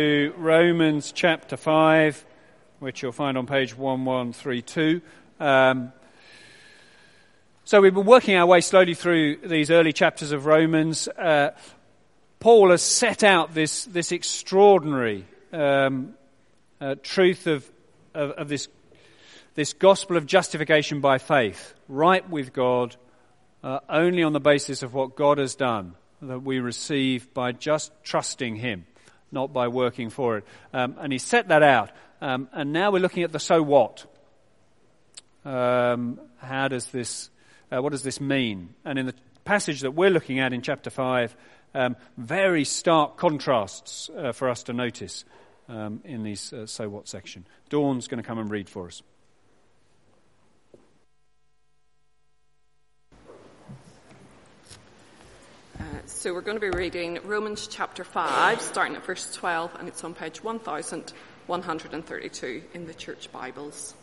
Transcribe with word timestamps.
to 0.00 0.32
Romans 0.38 1.12
chapter 1.12 1.58
5, 1.58 2.24
which 2.78 3.02
you'll 3.02 3.12
find 3.12 3.36
on 3.36 3.46
page 3.46 3.76
1132. 3.76 5.02
Um, 5.38 5.92
so 7.64 7.82
we've 7.82 7.92
been 7.92 8.06
working 8.06 8.34
our 8.36 8.46
way 8.46 8.62
slowly 8.62 8.94
through 8.94 9.36
these 9.44 9.70
early 9.70 9.92
chapters 9.92 10.32
of 10.32 10.46
Romans. 10.46 11.06
Uh, 11.06 11.50
Paul 12.38 12.70
has 12.70 12.80
set 12.80 13.22
out 13.22 13.52
this, 13.52 13.84
this 13.84 14.10
extraordinary 14.10 15.26
um, 15.52 16.14
uh, 16.80 16.94
truth 17.02 17.46
of, 17.46 17.70
of, 18.14 18.30
of 18.30 18.48
this, 18.48 18.68
this 19.54 19.74
gospel 19.74 20.16
of 20.16 20.24
justification 20.24 21.02
by 21.02 21.18
faith, 21.18 21.74
right 21.88 22.26
with 22.30 22.54
God, 22.54 22.96
uh, 23.62 23.80
only 23.86 24.22
on 24.22 24.32
the 24.32 24.40
basis 24.40 24.82
of 24.82 24.94
what 24.94 25.14
God 25.14 25.36
has 25.36 25.56
done, 25.56 25.94
that 26.22 26.40
we 26.40 26.58
receive 26.58 27.34
by 27.34 27.52
just 27.52 27.92
trusting 28.02 28.56
Him 28.56 28.86
not 29.32 29.52
by 29.52 29.68
working 29.68 30.10
for 30.10 30.38
it. 30.38 30.44
Um, 30.72 30.96
and 30.98 31.12
he 31.12 31.18
set 31.18 31.48
that 31.48 31.62
out. 31.62 31.90
Um, 32.20 32.48
and 32.52 32.72
now 32.72 32.90
we're 32.90 33.00
looking 33.00 33.22
at 33.22 33.32
the 33.32 33.38
so 33.38 33.62
what. 33.62 34.06
Um, 35.44 36.20
how 36.38 36.68
does 36.68 36.86
this, 36.86 37.30
uh, 37.72 37.80
what 37.80 37.92
does 37.92 38.02
this 38.02 38.20
mean? 38.20 38.74
And 38.84 38.98
in 38.98 39.06
the 39.06 39.14
passage 39.44 39.80
that 39.80 39.92
we're 39.92 40.10
looking 40.10 40.38
at 40.38 40.52
in 40.52 40.62
chapter 40.62 40.90
5, 40.90 41.34
um, 41.74 41.96
very 42.16 42.64
stark 42.64 43.16
contrasts 43.16 44.10
uh, 44.16 44.32
for 44.32 44.48
us 44.48 44.64
to 44.64 44.72
notice 44.72 45.24
um, 45.68 46.00
in 46.04 46.22
this 46.22 46.52
uh, 46.52 46.66
so 46.66 46.88
what 46.88 47.08
section. 47.08 47.46
Dawn's 47.68 48.08
going 48.08 48.22
to 48.22 48.26
come 48.26 48.38
and 48.38 48.50
read 48.50 48.68
for 48.68 48.86
us. 48.86 49.02
So 56.10 56.34
we're 56.34 56.42
going 56.42 56.60
to 56.60 56.60
be 56.60 56.76
reading 56.76 57.18
Romans 57.24 57.66
chapter 57.66 58.04
5, 58.04 58.60
starting 58.60 58.94
at 58.94 59.06
verse 59.06 59.34
12, 59.34 59.76
and 59.78 59.88
it's 59.88 60.04
on 60.04 60.12
page 60.12 60.44
1132 60.44 62.62
in 62.74 62.86
the 62.86 62.92
Church 62.92 63.32
Bibles. 63.32 63.94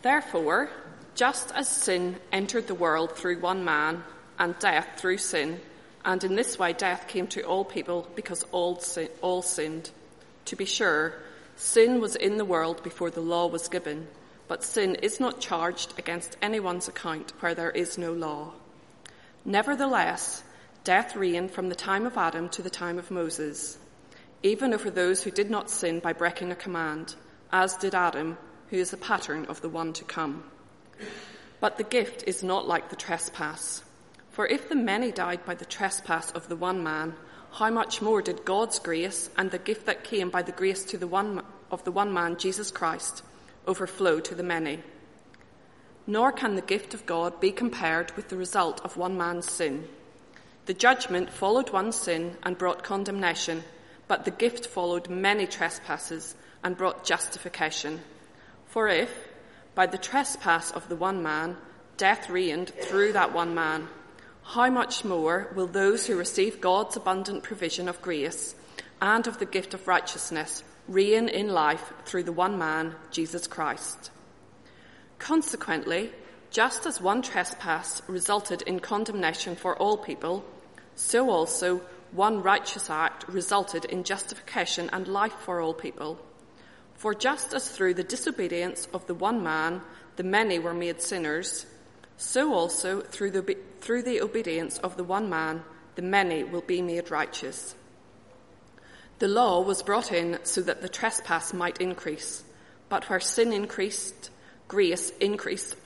Therefore, 0.00 0.70
just 1.14 1.52
as 1.54 1.68
sin 1.68 2.16
entered 2.32 2.68
the 2.68 2.74
world 2.74 3.12
through 3.12 3.40
one 3.40 3.66
man, 3.66 4.02
and 4.38 4.58
death 4.60 4.88
through 4.96 5.18
sin, 5.18 5.60
and 6.06 6.24
in 6.24 6.36
this 6.36 6.58
way 6.58 6.72
death 6.72 7.06
came 7.06 7.26
to 7.26 7.42
all 7.42 7.66
people 7.66 8.08
because 8.14 8.42
all, 8.44 8.80
sin, 8.80 9.10
all 9.20 9.42
sinned. 9.42 9.90
To 10.46 10.56
be 10.56 10.64
sure, 10.64 11.12
sin 11.56 12.00
was 12.00 12.16
in 12.16 12.38
the 12.38 12.46
world 12.46 12.82
before 12.82 13.10
the 13.10 13.20
law 13.20 13.46
was 13.46 13.68
given, 13.68 14.08
but 14.48 14.64
sin 14.64 14.94
is 14.94 15.20
not 15.20 15.38
charged 15.38 15.92
against 15.98 16.38
anyone's 16.40 16.88
account 16.88 17.34
where 17.40 17.54
there 17.54 17.72
is 17.72 17.98
no 17.98 18.14
law. 18.14 18.54
Nevertheless, 19.44 20.44
Death 20.84 21.14
reigned 21.14 21.52
from 21.52 21.68
the 21.68 21.76
time 21.76 22.06
of 22.06 22.16
Adam 22.16 22.48
to 22.48 22.60
the 22.60 22.70
time 22.70 22.98
of 22.98 23.12
Moses, 23.12 23.78
even 24.42 24.74
over 24.74 24.90
those 24.90 25.22
who 25.22 25.30
did 25.30 25.48
not 25.48 25.70
sin 25.70 26.00
by 26.00 26.12
breaking 26.12 26.50
a 26.50 26.56
command, 26.56 27.14
as 27.52 27.76
did 27.76 27.94
Adam, 27.94 28.36
who 28.68 28.78
is 28.78 28.90
the 28.90 28.96
pattern 28.96 29.46
of 29.46 29.60
the 29.60 29.68
one 29.68 29.92
to 29.92 30.02
come. 30.02 30.42
But 31.60 31.76
the 31.76 31.84
gift 31.84 32.24
is 32.26 32.42
not 32.42 32.66
like 32.66 32.90
the 32.90 32.96
trespass. 32.96 33.84
For 34.30 34.44
if 34.44 34.68
the 34.68 34.74
many 34.74 35.12
died 35.12 35.46
by 35.46 35.54
the 35.54 35.64
trespass 35.64 36.32
of 36.32 36.48
the 36.48 36.56
one 36.56 36.82
man, 36.82 37.14
how 37.52 37.70
much 37.70 38.02
more 38.02 38.20
did 38.20 38.44
God's 38.44 38.80
grace 38.80 39.30
and 39.36 39.52
the 39.52 39.58
gift 39.58 39.86
that 39.86 40.02
came 40.02 40.30
by 40.30 40.42
the 40.42 40.50
grace 40.50 40.84
to 40.86 40.98
the 40.98 41.06
one 41.06 41.44
of 41.70 41.84
the 41.84 41.92
one 41.92 42.12
man, 42.12 42.38
Jesus 42.38 42.72
Christ, 42.72 43.22
overflow 43.68 44.18
to 44.18 44.34
the 44.34 44.42
many? 44.42 44.80
Nor 46.08 46.32
can 46.32 46.56
the 46.56 46.60
gift 46.60 46.92
of 46.92 47.06
God 47.06 47.38
be 47.38 47.52
compared 47.52 48.10
with 48.16 48.30
the 48.30 48.36
result 48.36 48.80
of 48.80 48.96
one 48.96 49.16
man's 49.16 49.48
sin. 49.48 49.86
The 50.66 50.74
judgment 50.74 51.30
followed 51.30 51.70
one 51.70 51.90
sin 51.90 52.36
and 52.44 52.56
brought 52.56 52.84
condemnation, 52.84 53.64
but 54.06 54.24
the 54.24 54.30
gift 54.30 54.66
followed 54.66 55.08
many 55.08 55.46
trespasses 55.46 56.36
and 56.62 56.76
brought 56.76 57.04
justification. 57.04 58.00
For 58.66 58.86
if, 58.88 59.10
by 59.74 59.86
the 59.86 59.98
trespass 59.98 60.70
of 60.70 60.88
the 60.88 60.96
one 60.96 61.22
man, 61.22 61.56
death 61.96 62.30
reigned 62.30 62.70
through 62.70 63.12
that 63.14 63.34
one 63.34 63.54
man, 63.54 63.88
how 64.44 64.70
much 64.70 65.04
more 65.04 65.50
will 65.54 65.66
those 65.66 66.06
who 66.06 66.16
receive 66.16 66.60
God's 66.60 66.96
abundant 66.96 67.42
provision 67.42 67.88
of 67.88 68.02
grace 68.02 68.54
and 69.00 69.26
of 69.26 69.38
the 69.38 69.46
gift 69.46 69.74
of 69.74 69.88
righteousness 69.88 70.62
reign 70.88 71.28
in 71.28 71.48
life 71.48 71.92
through 72.04 72.24
the 72.24 72.32
one 72.32 72.58
man, 72.58 72.94
Jesus 73.10 73.46
Christ? 73.46 74.10
Consequently, 75.18 76.12
just 76.50 76.86
as 76.86 77.00
one 77.00 77.22
trespass 77.22 78.02
resulted 78.08 78.62
in 78.62 78.78
condemnation 78.78 79.56
for 79.56 79.76
all 79.76 79.96
people, 79.96 80.44
so 80.94 81.30
also 81.30 81.80
one 82.12 82.42
righteous 82.42 82.90
act 82.90 83.26
resulted 83.28 83.84
in 83.86 84.04
justification 84.04 84.90
and 84.92 85.08
life 85.08 85.34
for 85.40 85.60
all 85.60 85.74
people. 85.74 86.18
For 86.94 87.14
just 87.14 87.54
as 87.54 87.68
through 87.68 87.94
the 87.94 88.04
disobedience 88.04 88.86
of 88.92 89.06
the 89.06 89.14
one 89.14 89.42
man 89.42 89.82
the 90.16 90.22
many 90.22 90.58
were 90.58 90.74
made 90.74 91.00
sinners, 91.00 91.66
so 92.16 92.54
also 92.54 93.00
through 93.00 93.30
the, 93.30 93.56
through 93.80 94.02
the 94.02 94.20
obedience 94.20 94.78
of 94.78 94.96
the 94.96 95.04
one 95.04 95.28
man 95.28 95.62
the 95.94 96.02
many 96.02 96.44
will 96.44 96.60
be 96.60 96.82
made 96.82 97.10
righteous. 97.10 97.74
The 99.18 99.28
law 99.28 99.60
was 99.60 99.82
brought 99.82 100.12
in 100.12 100.38
so 100.42 100.60
that 100.62 100.82
the 100.82 100.88
trespass 100.88 101.52
might 101.54 101.80
increase, 101.80 102.44
but 102.88 103.08
where 103.08 103.20
sin 103.20 103.52
increased, 103.52 104.30
grace 104.68 105.10
increased 105.20 105.76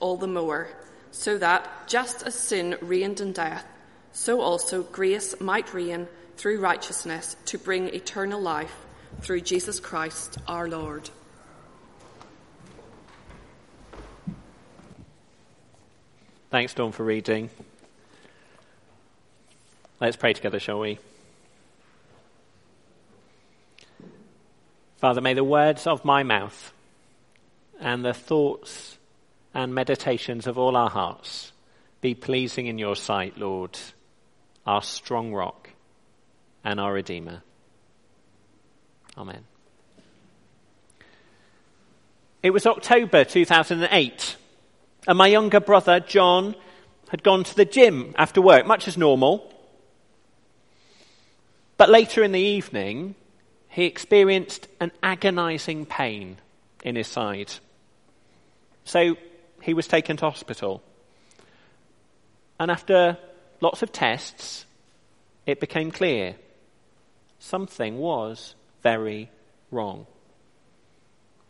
all 0.00 0.16
the 0.16 0.26
more, 0.26 0.68
so 1.10 1.38
that 1.38 1.88
just 1.88 2.22
as 2.22 2.34
sin 2.34 2.76
reigned 2.80 3.20
in 3.20 3.32
death, 3.32 3.66
so 4.16 4.40
also 4.40 4.82
grace 4.82 5.38
might 5.42 5.74
reign 5.74 6.08
through 6.38 6.58
righteousness 6.58 7.36
to 7.44 7.58
bring 7.58 7.88
eternal 7.88 8.40
life 8.40 8.74
through 9.20 9.42
Jesus 9.42 9.78
Christ 9.78 10.38
our 10.48 10.66
Lord. 10.66 11.10
Thanks, 16.50 16.72
Dawn, 16.72 16.92
for 16.92 17.04
reading. 17.04 17.50
Let's 20.00 20.16
pray 20.16 20.32
together, 20.32 20.58
shall 20.58 20.80
we? 20.80 20.98
Father, 24.96 25.20
may 25.20 25.34
the 25.34 25.44
words 25.44 25.86
of 25.86 26.06
my 26.06 26.22
mouth 26.22 26.72
and 27.78 28.02
the 28.02 28.14
thoughts 28.14 28.96
and 29.52 29.74
meditations 29.74 30.46
of 30.46 30.56
all 30.56 30.74
our 30.74 30.90
hearts 30.90 31.52
be 32.00 32.14
pleasing 32.14 32.66
in 32.66 32.78
your 32.78 32.96
sight, 32.96 33.36
Lord, 33.36 33.78
our 34.66 34.82
strong 34.82 35.32
rock 35.32 35.70
and 36.64 36.80
our 36.80 36.92
Redeemer. 36.92 37.42
Amen. 39.16 39.44
It 42.42 42.50
was 42.50 42.66
October 42.66 43.24
2008, 43.24 44.36
and 45.08 45.18
my 45.18 45.26
younger 45.26 45.60
brother, 45.60 46.00
John, 46.00 46.54
had 47.08 47.22
gone 47.22 47.44
to 47.44 47.54
the 47.54 47.64
gym 47.64 48.14
after 48.16 48.42
work, 48.42 48.66
much 48.66 48.88
as 48.88 48.96
normal. 48.96 49.52
But 51.76 51.88
later 51.88 52.22
in 52.22 52.32
the 52.32 52.40
evening, 52.40 53.14
he 53.68 53.84
experienced 53.84 54.68
an 54.80 54.92
agonizing 55.02 55.86
pain 55.86 56.38
in 56.82 56.96
his 56.96 57.06
side. 57.06 57.52
So 58.84 59.16
he 59.60 59.74
was 59.74 59.86
taken 59.86 60.16
to 60.18 60.26
hospital. 60.26 60.82
And 62.58 62.70
after 62.70 63.18
lots 63.60 63.82
of 63.82 63.92
tests, 63.92 64.66
it 65.46 65.60
became 65.60 65.90
clear 65.90 66.36
something 67.38 67.98
was 67.98 68.54
very 68.82 69.30
wrong. 69.70 70.06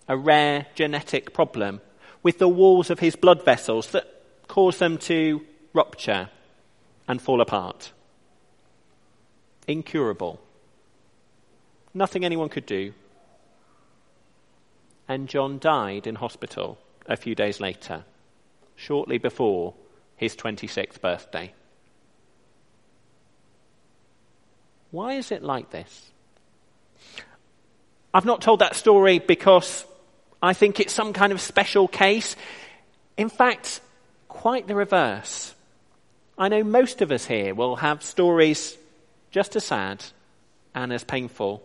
A 0.09 0.17
rare 0.17 0.67
genetic 0.75 1.33
problem 1.33 1.81
with 2.23 2.39
the 2.39 2.49
walls 2.49 2.91
of 2.91 3.01
his 3.01 3.17
blood 3.17 3.45
vessels 3.45 3.91
that 3.91 4.07
caused 4.49 4.79
them 4.79 4.99
to 4.99 5.45
rupture 5.73 6.29
and 7.09 7.21
fall 7.21 7.41
apart. 7.41 7.93
Incurable. 9.67 10.41
Nothing 11.95 12.25
anyone 12.25 12.49
could 12.49 12.67
do. 12.67 12.93
And 15.09 15.29
John 15.29 15.59
died 15.59 16.07
in 16.07 16.17
hospital 16.17 16.79
a 17.07 17.17
few 17.17 17.35
days 17.35 17.61
later, 17.61 18.05
shortly 18.75 19.19
before 19.19 19.75
his 20.17 20.37
26th 20.37 21.01
birthday. 21.01 21.53
Why 24.97 25.17
is 25.17 25.31
it 25.31 25.43
like 25.43 25.69
this? 25.69 26.11
I've 28.15 28.25
not 28.25 28.41
told 28.41 28.61
that 28.61 28.75
story 28.75 29.19
because 29.19 29.85
I 30.43 30.55
think 30.55 30.81
it's 30.81 30.95
some 30.95 31.13
kind 31.13 31.35
of 31.35 31.41
special 31.43 31.87
case. 31.87 32.35
In 33.19 33.29
fact, 33.29 33.83
quite 34.27 34.67
the 34.67 34.75
reverse. 34.75 35.55
I 36.39 36.49
know 36.49 36.65
most 36.65 37.03
of 37.03 37.13
us 37.13 37.27
here 37.27 37.55
will 37.55 37.77
have 37.77 38.03
stories 38.03 38.75
just 39.31 39.55
as 39.55 39.67
sad 39.67 40.03
and 40.75 40.91
as 40.95 41.05
painful. 41.05 41.63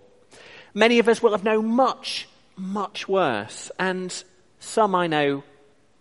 Many 0.73 0.99
of 0.99 1.07
us 1.07 1.23
will 1.23 1.31
have 1.31 1.45
known 1.45 1.67
much, 1.67 2.27
much 2.57 3.07
worse. 3.07 3.71
And 3.79 4.13
some 4.59 4.93
I 4.93 5.07
know 5.07 5.45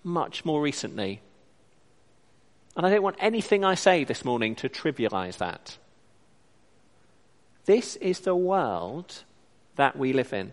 much 0.03 0.45
more 0.45 0.61
recently. 0.61 1.21
And 2.77 2.85
I 2.85 2.91
don't 2.91 3.05
want 3.05 3.19
anything 3.21 3.65
I 3.65 3.77
say 3.77 4.03
this 4.03 4.25
morning 4.25 4.57
to 4.57 4.69
trivialize 4.69 5.39
that. 5.39 5.79
This 7.71 7.95
is 7.95 8.19
the 8.19 8.35
world 8.35 9.23
that 9.77 9.97
we 9.97 10.13
live 10.13 10.33
in. 10.33 10.53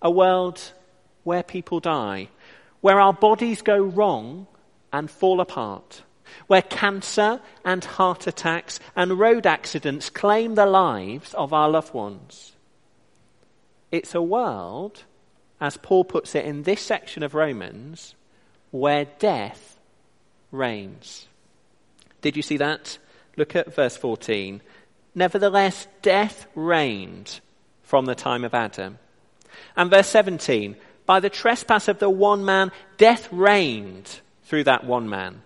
A 0.00 0.08
world 0.08 0.72
where 1.24 1.42
people 1.42 1.80
die, 1.80 2.28
where 2.80 3.00
our 3.00 3.12
bodies 3.12 3.60
go 3.60 3.76
wrong 3.76 4.46
and 4.92 5.10
fall 5.10 5.40
apart, 5.40 6.04
where 6.46 6.62
cancer 6.62 7.40
and 7.64 7.84
heart 7.84 8.28
attacks 8.28 8.78
and 8.94 9.18
road 9.18 9.48
accidents 9.48 10.10
claim 10.10 10.54
the 10.54 10.64
lives 10.64 11.34
of 11.34 11.52
our 11.52 11.68
loved 11.68 11.92
ones. 11.92 12.52
It's 13.90 14.14
a 14.14 14.22
world, 14.22 15.02
as 15.60 15.76
Paul 15.76 16.04
puts 16.04 16.36
it 16.36 16.44
in 16.44 16.62
this 16.62 16.82
section 16.82 17.24
of 17.24 17.34
Romans, 17.34 18.14
where 18.70 19.06
death 19.18 19.76
reigns. 20.52 21.26
Did 22.20 22.36
you 22.36 22.42
see 22.42 22.58
that? 22.58 22.98
Look 23.36 23.56
at 23.56 23.74
verse 23.74 23.96
14. 23.96 24.62
Nevertheless, 25.14 25.86
death 26.02 26.46
reigned 26.54 27.40
from 27.82 28.06
the 28.06 28.14
time 28.14 28.44
of 28.44 28.54
Adam. 28.54 28.98
And 29.76 29.90
verse 29.90 30.08
17, 30.08 30.76
by 31.06 31.20
the 31.20 31.30
trespass 31.30 31.88
of 31.88 31.98
the 31.98 32.10
one 32.10 32.44
man, 32.44 32.70
death 32.96 33.28
reigned 33.32 34.20
through 34.44 34.64
that 34.64 34.84
one 34.84 35.08
man. 35.08 35.42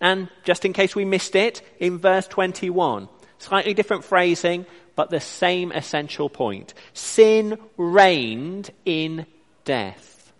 And 0.00 0.28
just 0.44 0.64
in 0.64 0.72
case 0.72 0.96
we 0.96 1.04
missed 1.04 1.36
it, 1.36 1.60
in 1.78 1.98
verse 1.98 2.26
21, 2.26 3.08
slightly 3.38 3.74
different 3.74 4.04
phrasing, 4.04 4.64
but 4.96 5.10
the 5.10 5.20
same 5.20 5.72
essential 5.72 6.30
point. 6.30 6.74
Sin 6.94 7.58
reigned 7.76 8.70
in 8.84 9.26
death. 9.64 10.32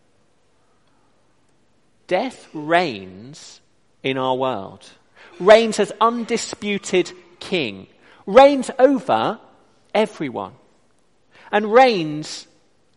Death 2.07 2.49
reigns 2.53 3.61
in 4.03 4.19
our 4.19 4.35
world, 4.35 4.89
reigns 5.39 5.79
as 5.79 5.93
undisputed 6.01 7.13
king, 7.39 7.87
reigns 8.31 8.71
over 8.79 9.41
everyone, 9.95 10.53
and 11.51 11.73
reigns 11.73 12.47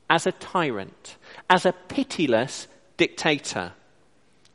as 0.10 0.28
a 0.28 0.32
tyrant, 0.32 1.18
as 1.50 1.66
a 1.66 1.74
pitiless 1.74 2.68
dictator. 2.98 3.74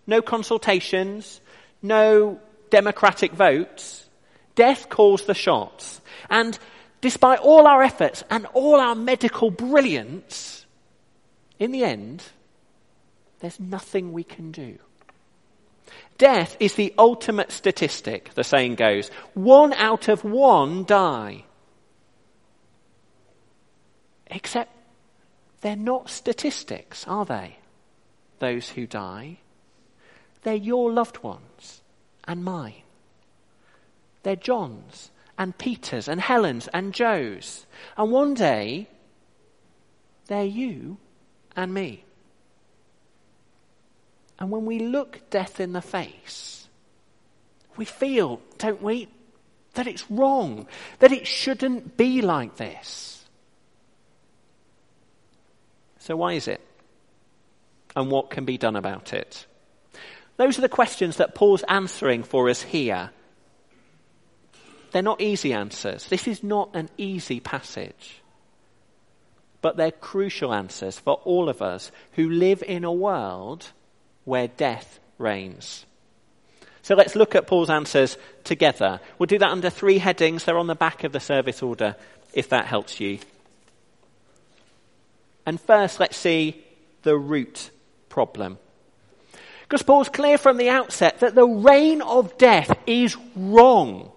No 0.07 0.23
consultations, 0.23 1.41
no 1.83 2.41
democratic 2.71 3.33
votes. 3.33 4.09
Death 4.55 4.89
calls 4.89 5.25
the 5.25 5.35
shots. 5.35 6.01
And 6.31 6.59
despite 7.01 7.41
all 7.41 7.67
our 7.67 7.83
efforts 7.83 8.25
and 8.31 8.47
all 8.55 8.77
our 8.77 8.95
medical 8.95 9.51
brilliance, 9.51 10.65
in 11.59 11.73
the 11.73 11.85
end, 11.85 12.23
there's 13.41 13.59
nothing 13.59 14.13
we 14.13 14.25
can 14.25 14.53
do. 14.53 14.79
Death 16.19 16.57
is 16.59 16.75
the 16.75 16.93
ultimate 16.99 17.53
statistic, 17.53 18.35
the 18.35 18.43
saying 18.43 18.75
goes. 18.75 19.09
One 19.35 19.73
out 19.73 20.09
of 20.09 20.25
one 20.25 20.85
die. 20.85 21.45
Except 24.27 24.71
they're 25.61 25.77
not 25.77 26.11
statistics, 26.11 27.07
are 27.07 27.25
they? 27.25 27.59
Those 28.41 28.71
who 28.71 28.87
die. 28.87 29.39
They're 30.43 30.55
your 30.55 30.93
loved 30.93 31.23
ones 31.23 31.83
and 32.25 32.45
mine. 32.45 32.83
They're 34.25 34.37
John's 34.37 35.11
and 35.39 35.57
Peter's 35.57 36.09
and 36.09 36.21
Helen's 36.21 36.69
and 36.69 36.93
Joe's. 36.93 37.67
And 37.97 38.11
one 38.11 38.35
day, 38.35 38.89
they're 40.27 40.45
you 40.45 40.99
and 41.57 41.73
me. 41.73 42.05
And 44.39 44.51
when 44.51 44.67
we 44.67 44.79
look 44.79 45.31
death 45.31 45.61
in 45.61 45.73
the 45.73 45.83
face, 45.83 46.69
we 47.77 47.85
feel, 47.85 48.41
don't 48.59 48.83
we, 48.83 49.09
that 49.75 49.87
it's 49.87 50.11
wrong, 50.11 50.67
that 51.01 51.13
it 51.13 51.27
shouldn't 51.27 51.97
be 51.97 52.23
like 52.23 52.57
this. 52.57 53.25
So, 55.99 56.17
why 56.17 56.35
is 56.35 56.49
it? 56.49 56.61
And 57.97 58.11
what 58.11 58.31
can 58.31 58.45
be 58.45 58.59
done 58.59 58.77
about 58.77 59.13
it? 59.13 59.47
Those 60.37 60.57
are 60.57 60.63
the 60.63 60.69
questions 60.69 61.17
that 61.17 61.35
Paul's 61.35 61.65
answering 61.65 62.23
for 62.23 62.49
us 62.49 62.63
here. 62.63 63.11
They're 64.93 65.03
not 65.03 65.21
easy 65.21 65.53
answers. 65.53 66.09
This 66.09 66.29
is 66.29 66.43
not 66.43 66.71
an 66.75 66.89
easy 66.97 67.41
passage. 67.41 68.23
But 69.61 69.77
they're 69.77 69.91
crucial 69.91 70.55
answers 70.55 70.99
for 70.99 71.15
all 71.25 71.49
of 71.49 71.61
us 71.61 71.91
who 72.13 72.31
live 72.31 72.63
in 72.63 72.85
a 72.85 72.93
world 72.93 73.73
where 74.29 74.49
death 74.49 75.01
reigns. 75.17 75.87
So 76.83 76.95
let's 76.95 77.17
look 77.17 77.35
at 77.35 77.47
Paul's 77.47 77.71
answers 77.71 78.17
together. 78.45 79.01
We'll 79.19 79.27
do 79.27 79.39
that 79.39 79.51
under 79.51 79.71
three 79.71 79.99
headings. 79.99 80.45
They're 80.45 80.59
on 80.59 80.69
the 80.69 80.75
back 80.75 81.05
of 81.05 81.13
the 81.13 81.21
service 81.21 81.63
order, 81.63 81.97
if 82.33 82.51
that 82.51 82.67
helps 82.67 83.01
you. 83.01 83.19
And 85.45 85.61
first, 85.61 85.99
let's 85.99 86.17
see 86.17 86.63
the 87.03 87.17
root 87.17 87.71
problem. 88.09 88.59
Because 89.63 89.83
Paul's 89.83 90.09
clear 90.09 90.39
from 90.39 90.57
the 90.57 90.71
outset 90.71 91.21
that 91.21 91.35
the 91.35 91.47
reign 91.47 92.01
of 92.01 92.39
death 92.39 92.79
is 92.87 93.17
wrong. 93.35 94.11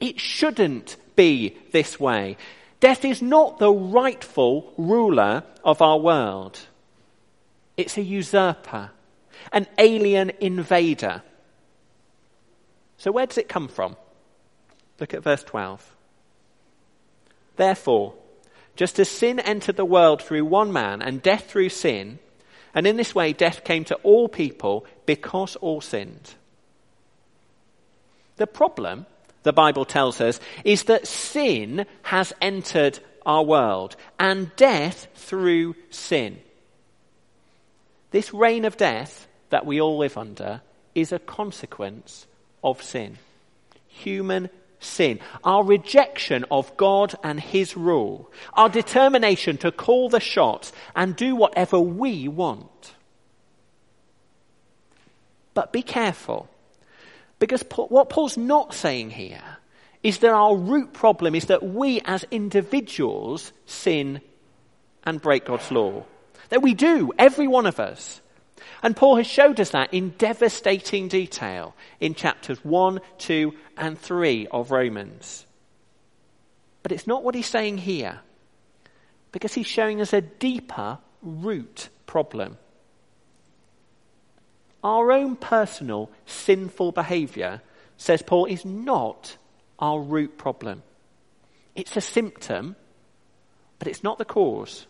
It 0.00 0.18
shouldn't 0.18 0.96
be 1.14 1.56
this 1.72 2.00
way. 2.00 2.36
Death 2.80 3.04
is 3.04 3.22
not 3.22 3.58
the 3.58 3.72
rightful 3.72 4.72
ruler 4.76 5.44
of 5.64 5.80
our 5.80 5.98
world. 5.98 6.58
It's 7.76 7.96
a 7.96 8.02
usurper, 8.02 8.90
an 9.52 9.66
alien 9.78 10.30
invader. 10.40 11.22
So 12.96 13.10
where 13.12 13.26
does 13.26 13.38
it 13.38 13.48
come 13.48 13.68
from? 13.68 13.96
Look 15.00 15.14
at 15.14 15.22
verse 15.22 15.42
12. 15.42 15.94
Therefore, 17.56 18.14
just 18.76 18.98
as 18.98 19.08
sin 19.08 19.38
entered 19.40 19.76
the 19.76 19.84
world 19.84 20.22
through 20.22 20.44
one 20.44 20.72
man 20.72 21.02
and 21.02 21.22
death 21.22 21.50
through 21.50 21.68
sin, 21.68 22.18
and 22.74 22.86
in 22.86 22.96
this 22.96 23.14
way, 23.14 23.32
death 23.32 23.64
came 23.64 23.84
to 23.84 23.96
all 23.96 24.28
people 24.28 24.86
because 25.04 25.56
all 25.56 25.80
sinned. 25.80 26.34
The 28.36 28.46
problem, 28.46 29.06
the 29.42 29.52
Bible 29.52 29.84
tells 29.84 30.20
us, 30.20 30.40
is 30.64 30.84
that 30.84 31.06
sin 31.06 31.86
has 32.02 32.32
entered 32.40 32.98
our 33.26 33.44
world 33.44 33.96
and 34.18 34.54
death 34.56 35.08
through 35.14 35.74
sin. 35.90 36.40
This 38.12 38.32
reign 38.32 38.64
of 38.64 38.76
death 38.76 39.26
that 39.50 39.66
we 39.66 39.80
all 39.80 39.98
live 39.98 40.16
under 40.16 40.62
is 40.94 41.12
a 41.12 41.18
consequence 41.18 42.26
of 42.62 42.82
sin. 42.82 43.18
Human 43.88 44.50
sin, 44.80 45.20
our 45.44 45.64
rejection 45.64 46.44
of 46.50 46.76
God 46.76 47.14
and 47.22 47.40
His 47.40 47.76
rule, 47.76 48.30
our 48.54 48.68
determination 48.68 49.56
to 49.58 49.72
call 49.72 50.08
the 50.08 50.20
shots 50.20 50.72
and 50.94 51.16
do 51.16 51.34
whatever 51.34 51.80
we 51.80 52.28
want. 52.28 52.94
But 55.54 55.72
be 55.72 55.82
careful, 55.82 56.48
because 57.38 57.64
what 57.76 58.08
Paul's 58.08 58.36
not 58.36 58.74
saying 58.74 59.10
here 59.10 59.42
is 60.02 60.18
that 60.18 60.32
our 60.32 60.56
root 60.56 60.92
problem 60.92 61.34
is 61.34 61.46
that 61.46 61.62
we 61.62 62.00
as 62.04 62.24
individuals 62.30 63.52
sin 63.66 64.20
and 65.04 65.20
break 65.20 65.44
God's 65.44 65.70
law. 65.70 66.04
That 66.52 66.60
we 66.60 66.74
do, 66.74 67.10
every 67.18 67.48
one 67.48 67.64
of 67.64 67.80
us. 67.80 68.20
And 68.82 68.94
Paul 68.94 69.16
has 69.16 69.26
showed 69.26 69.58
us 69.58 69.70
that 69.70 69.94
in 69.94 70.10
devastating 70.18 71.08
detail 71.08 71.74
in 71.98 72.14
chapters 72.14 72.62
1, 72.62 73.00
2, 73.16 73.54
and 73.78 73.98
3 73.98 74.48
of 74.48 74.70
Romans. 74.70 75.46
But 76.82 76.92
it's 76.92 77.06
not 77.06 77.24
what 77.24 77.34
he's 77.34 77.46
saying 77.46 77.78
here, 77.78 78.20
because 79.32 79.54
he's 79.54 79.66
showing 79.66 80.02
us 80.02 80.12
a 80.12 80.20
deeper 80.20 80.98
root 81.22 81.88
problem. 82.04 82.58
Our 84.84 85.10
own 85.10 85.36
personal 85.36 86.10
sinful 86.26 86.92
behavior, 86.92 87.62
says 87.96 88.20
Paul, 88.20 88.44
is 88.44 88.66
not 88.66 89.38
our 89.78 90.02
root 90.02 90.36
problem. 90.36 90.82
It's 91.74 91.96
a 91.96 92.02
symptom, 92.02 92.76
but 93.78 93.88
it's 93.88 94.04
not 94.04 94.18
the 94.18 94.26
cause. 94.26 94.86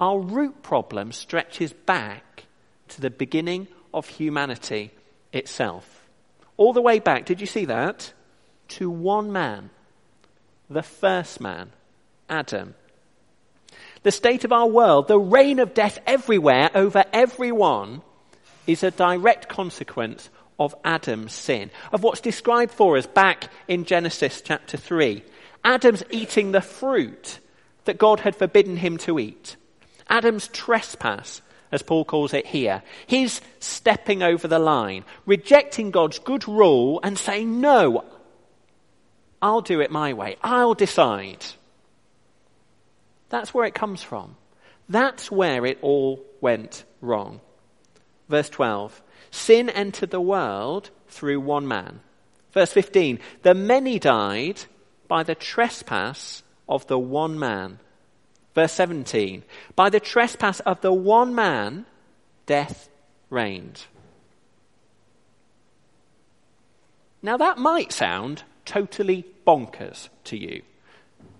Our 0.00 0.18
root 0.18 0.62
problem 0.62 1.12
stretches 1.12 1.74
back 1.74 2.44
to 2.88 3.02
the 3.02 3.10
beginning 3.10 3.68
of 3.92 4.08
humanity 4.08 4.92
itself. 5.32 6.08
All 6.56 6.72
the 6.72 6.80
way 6.80 6.98
back, 6.98 7.26
did 7.26 7.40
you 7.40 7.46
see 7.46 7.66
that? 7.66 8.12
To 8.68 8.90
one 8.90 9.30
man, 9.30 9.70
the 10.70 10.82
first 10.82 11.40
man, 11.40 11.72
Adam. 12.30 12.74
The 14.02 14.10
state 14.10 14.44
of 14.44 14.52
our 14.52 14.66
world, 14.66 15.06
the 15.06 15.18
reign 15.18 15.58
of 15.58 15.74
death 15.74 15.98
everywhere 16.06 16.70
over 16.74 17.04
everyone, 17.12 18.00
is 18.66 18.82
a 18.82 18.90
direct 18.90 19.48
consequence 19.48 20.30
of 20.58 20.74
Adam's 20.84 21.32
sin, 21.32 21.70
of 21.92 22.02
what's 22.02 22.20
described 22.20 22.72
for 22.72 22.96
us 22.96 23.06
back 23.06 23.50
in 23.68 23.84
Genesis 23.84 24.40
chapter 24.40 24.76
3. 24.76 25.22
Adam's 25.64 26.02
eating 26.10 26.52
the 26.52 26.60
fruit 26.62 27.38
that 27.84 27.98
God 27.98 28.20
had 28.20 28.36
forbidden 28.36 28.78
him 28.78 28.96
to 28.98 29.18
eat. 29.18 29.56
Adam's 30.10 30.48
trespass, 30.48 31.40
as 31.72 31.82
Paul 31.82 32.04
calls 32.04 32.34
it 32.34 32.46
here, 32.46 32.82
his 33.06 33.40
stepping 33.60 34.22
over 34.22 34.48
the 34.48 34.58
line, 34.58 35.04
rejecting 35.24 35.90
God's 35.90 36.18
good 36.18 36.46
rule 36.48 37.00
and 37.02 37.16
saying, 37.16 37.60
No, 37.60 38.04
I'll 39.40 39.62
do 39.62 39.80
it 39.80 39.90
my 39.90 40.12
way. 40.12 40.36
I'll 40.42 40.74
decide. 40.74 41.46
That's 43.30 43.54
where 43.54 43.64
it 43.64 43.74
comes 43.74 44.02
from. 44.02 44.36
That's 44.88 45.30
where 45.30 45.64
it 45.64 45.78
all 45.82 46.20
went 46.40 46.84
wrong. 47.00 47.40
Verse 48.28 48.50
12 48.50 49.00
Sin 49.30 49.70
entered 49.70 50.10
the 50.10 50.20
world 50.20 50.90
through 51.08 51.40
one 51.40 51.68
man. 51.68 52.00
Verse 52.52 52.72
15 52.72 53.20
The 53.42 53.54
many 53.54 53.98
died 53.98 54.62
by 55.06 55.22
the 55.22 55.36
trespass 55.36 56.42
of 56.68 56.86
the 56.88 56.98
one 56.98 57.38
man. 57.38 57.78
Verse 58.54 58.72
17 58.72 59.42
By 59.76 59.90
the 59.90 60.00
trespass 60.00 60.60
of 60.60 60.80
the 60.80 60.92
one 60.92 61.34
man, 61.34 61.86
death 62.46 62.88
reigned. 63.28 63.86
Now 67.22 67.36
that 67.36 67.58
might 67.58 67.92
sound 67.92 68.44
totally 68.64 69.24
bonkers 69.46 70.08
to 70.24 70.36
you. 70.36 70.62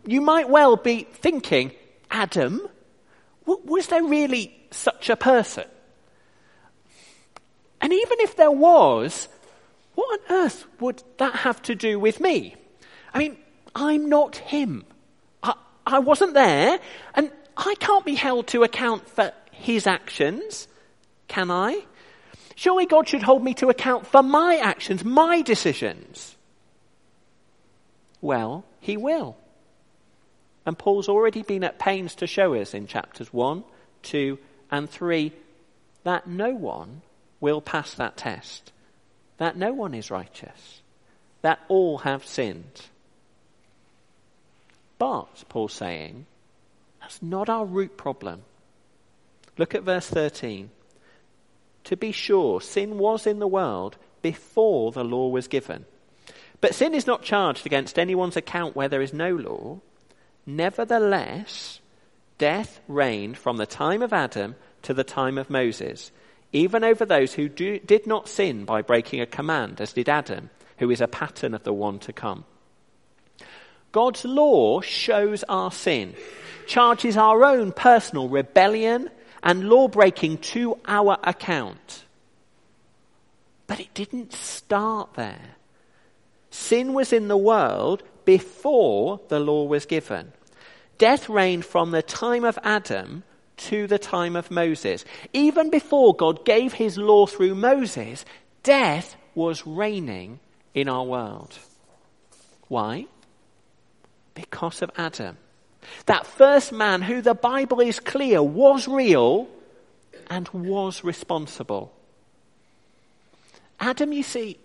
You 0.06 0.20
might 0.20 0.48
well 0.48 0.76
be 0.76 1.06
thinking, 1.12 1.72
Adam, 2.10 2.68
was 3.44 3.86
there 3.88 4.02
really 4.02 4.56
such 4.70 5.10
a 5.10 5.16
person? 5.16 5.64
And 7.80 7.92
even 7.92 8.20
if 8.20 8.36
there 8.36 8.50
was, 8.50 9.28
what 9.94 10.20
on 10.20 10.36
earth 10.36 10.66
would 10.80 11.02
that 11.18 11.36
have 11.36 11.62
to 11.62 11.74
do 11.74 11.98
with 11.98 12.20
me? 12.20 12.56
I 13.12 13.18
mean, 13.18 13.36
I'm 13.74 14.08
not 14.08 14.36
him. 14.36 14.84
I, 15.92 15.98
wasn't 15.98 16.34
there, 16.34 16.78
and 17.14 17.30
I 17.56 17.74
can't 17.78 18.04
be 18.04 18.14
held 18.14 18.46
to 18.48 18.62
account 18.62 19.08
for 19.08 19.32
his 19.50 19.86
actions, 19.86 20.68
can 21.28 21.50
I? 21.50 21.82
Surely 22.54 22.86
God 22.86 23.08
should 23.08 23.22
hold 23.22 23.42
me 23.42 23.54
to 23.54 23.68
account 23.68 24.06
for 24.06 24.22
my 24.22 24.56
actions, 24.56 25.04
my 25.04 25.42
decisions. 25.42 26.36
Well, 28.20 28.64
he 28.80 28.96
will. 28.96 29.36
And 30.66 30.78
Paul's 30.78 31.08
already 31.08 31.42
been 31.42 31.64
at 31.64 31.78
pains 31.78 32.14
to 32.16 32.26
show 32.26 32.54
us 32.54 32.74
in 32.74 32.86
chapters 32.86 33.32
1, 33.32 33.64
2, 34.02 34.38
and 34.70 34.88
3 34.88 35.32
that 36.04 36.26
no 36.26 36.50
one 36.50 37.02
will 37.40 37.60
pass 37.60 37.94
that 37.94 38.16
test, 38.16 38.72
that 39.38 39.56
no 39.56 39.72
one 39.72 39.94
is 39.94 40.10
righteous, 40.10 40.82
that 41.42 41.60
all 41.68 41.98
have 41.98 42.26
sinned. 42.26 42.82
But, 45.00 45.44
Paul's 45.48 45.72
saying, 45.72 46.26
that's 47.00 47.22
not 47.22 47.48
our 47.48 47.64
root 47.64 47.96
problem. 47.96 48.42
Look 49.56 49.74
at 49.74 49.82
verse 49.82 50.06
13. 50.06 50.68
To 51.84 51.96
be 51.96 52.12
sure, 52.12 52.60
sin 52.60 52.98
was 52.98 53.26
in 53.26 53.38
the 53.38 53.48
world 53.48 53.96
before 54.20 54.92
the 54.92 55.02
law 55.02 55.28
was 55.28 55.48
given. 55.48 55.86
But 56.60 56.74
sin 56.74 56.94
is 56.94 57.06
not 57.06 57.22
charged 57.22 57.64
against 57.64 57.98
anyone's 57.98 58.36
account 58.36 58.76
where 58.76 58.90
there 58.90 59.00
is 59.00 59.14
no 59.14 59.34
law. 59.34 59.80
Nevertheless, 60.44 61.80
death 62.36 62.80
reigned 62.86 63.38
from 63.38 63.56
the 63.56 63.64
time 63.64 64.02
of 64.02 64.12
Adam 64.12 64.54
to 64.82 64.92
the 64.92 65.02
time 65.02 65.38
of 65.38 65.48
Moses, 65.48 66.12
even 66.52 66.84
over 66.84 67.06
those 67.06 67.32
who 67.32 67.48
do, 67.48 67.78
did 67.78 68.06
not 68.06 68.28
sin 68.28 68.66
by 68.66 68.82
breaking 68.82 69.22
a 69.22 69.26
command, 69.26 69.80
as 69.80 69.94
did 69.94 70.10
Adam, 70.10 70.50
who 70.76 70.90
is 70.90 71.00
a 71.00 71.08
pattern 71.08 71.54
of 71.54 71.64
the 71.64 71.72
one 71.72 71.98
to 72.00 72.12
come. 72.12 72.44
God's 73.92 74.24
law 74.24 74.80
shows 74.80 75.44
our 75.48 75.72
sin, 75.72 76.14
charges 76.66 77.16
our 77.16 77.44
own 77.44 77.72
personal 77.72 78.28
rebellion 78.28 79.10
and 79.42 79.68
law 79.68 79.88
breaking 79.88 80.38
to 80.38 80.78
our 80.86 81.18
account. 81.24 82.04
But 83.66 83.80
it 83.80 83.92
didn't 83.94 84.32
start 84.32 85.14
there. 85.14 85.56
Sin 86.50 86.92
was 86.92 87.12
in 87.12 87.28
the 87.28 87.36
world 87.36 88.02
before 88.24 89.20
the 89.28 89.40
law 89.40 89.64
was 89.64 89.86
given. 89.86 90.32
Death 90.98 91.28
reigned 91.28 91.64
from 91.64 91.90
the 91.90 92.02
time 92.02 92.44
of 92.44 92.58
Adam 92.62 93.22
to 93.56 93.86
the 93.86 93.98
time 93.98 94.36
of 94.36 94.50
Moses. 94.50 95.04
Even 95.32 95.70
before 95.70 96.14
God 96.14 96.44
gave 96.44 96.74
his 96.74 96.98
law 96.98 97.26
through 97.26 97.54
Moses, 97.54 98.24
death 98.62 99.16
was 99.34 99.66
reigning 99.66 100.40
in 100.74 100.88
our 100.88 101.04
world. 101.04 101.58
Why? 102.68 103.06
Because 104.40 104.80
of 104.80 104.90
Adam. 104.96 105.36
That 106.06 106.26
first 106.26 106.72
man 106.72 107.02
who 107.02 107.20
the 107.20 107.34
Bible 107.34 107.80
is 107.80 108.00
clear 108.00 108.42
was 108.42 108.88
real 108.88 109.48
and 110.28 110.48
was 110.48 111.04
responsible. 111.04 111.92
Adam, 113.78 114.12
you 114.12 114.22
see, 114.22 114.58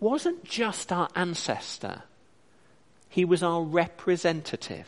wasn't 0.00 0.44
just 0.44 0.92
our 0.92 1.08
ancestor, 1.14 2.02
he 3.08 3.24
was 3.24 3.42
our 3.42 3.62
representative. 3.62 4.86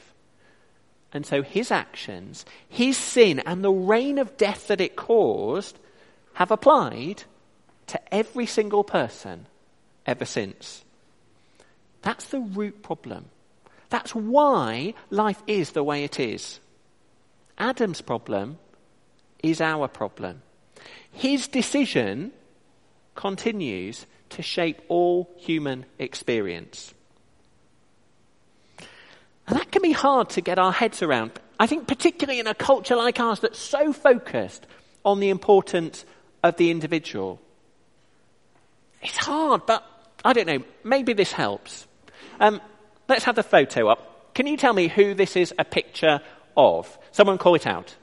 And 1.12 1.24
so 1.24 1.42
his 1.42 1.70
actions, 1.70 2.44
his 2.68 2.96
sin, 2.96 3.38
and 3.40 3.64
the 3.64 3.72
reign 3.72 4.18
of 4.18 4.36
death 4.36 4.68
that 4.68 4.80
it 4.80 4.94
caused 4.94 5.78
have 6.34 6.50
applied 6.50 7.22
to 7.86 8.14
every 8.14 8.44
single 8.44 8.84
person 8.84 9.46
ever 10.04 10.26
since. 10.26 10.84
That's 12.02 12.26
the 12.26 12.40
root 12.40 12.82
problem. 12.82 13.24
That's 13.90 14.14
why 14.14 14.94
life 15.10 15.42
is 15.46 15.72
the 15.72 15.84
way 15.84 16.04
it 16.04 16.20
is. 16.20 16.60
Adam's 17.56 18.00
problem 18.00 18.58
is 19.42 19.60
our 19.60 19.88
problem. 19.88 20.42
His 21.10 21.48
decision 21.48 22.32
continues 23.14 24.06
to 24.30 24.42
shape 24.42 24.80
all 24.88 25.28
human 25.38 25.86
experience. 25.98 26.94
And 29.46 29.58
that 29.58 29.72
can 29.72 29.82
be 29.82 29.92
hard 29.92 30.28
to 30.30 30.40
get 30.40 30.58
our 30.58 30.72
heads 30.72 31.02
around. 31.02 31.32
I 31.58 31.66
think, 31.66 31.88
particularly 31.88 32.38
in 32.38 32.46
a 32.46 32.54
culture 32.54 32.94
like 32.94 33.18
ours 33.18 33.40
that's 33.40 33.58
so 33.58 33.92
focused 33.92 34.66
on 35.04 35.20
the 35.20 35.30
importance 35.30 36.04
of 36.42 36.56
the 36.56 36.70
individual. 36.70 37.40
It's 39.02 39.16
hard, 39.16 39.66
but 39.66 39.84
I 40.24 40.32
don't 40.32 40.46
know, 40.46 40.62
maybe 40.84 41.14
this 41.14 41.32
helps. 41.32 41.86
Um, 42.38 42.60
let's 43.08 43.24
have 43.24 43.36
the 43.36 43.42
photo 43.42 43.88
up. 43.88 44.34
Can 44.34 44.46
you 44.46 44.56
tell 44.56 44.72
me 44.72 44.88
who 44.88 45.14
this 45.14 45.36
is 45.36 45.54
a 45.58 45.64
picture 45.64 46.20
of? 46.56 46.98
Someone 47.10 47.38
call 47.38 47.54
it 47.54 47.66
out. 47.66 47.96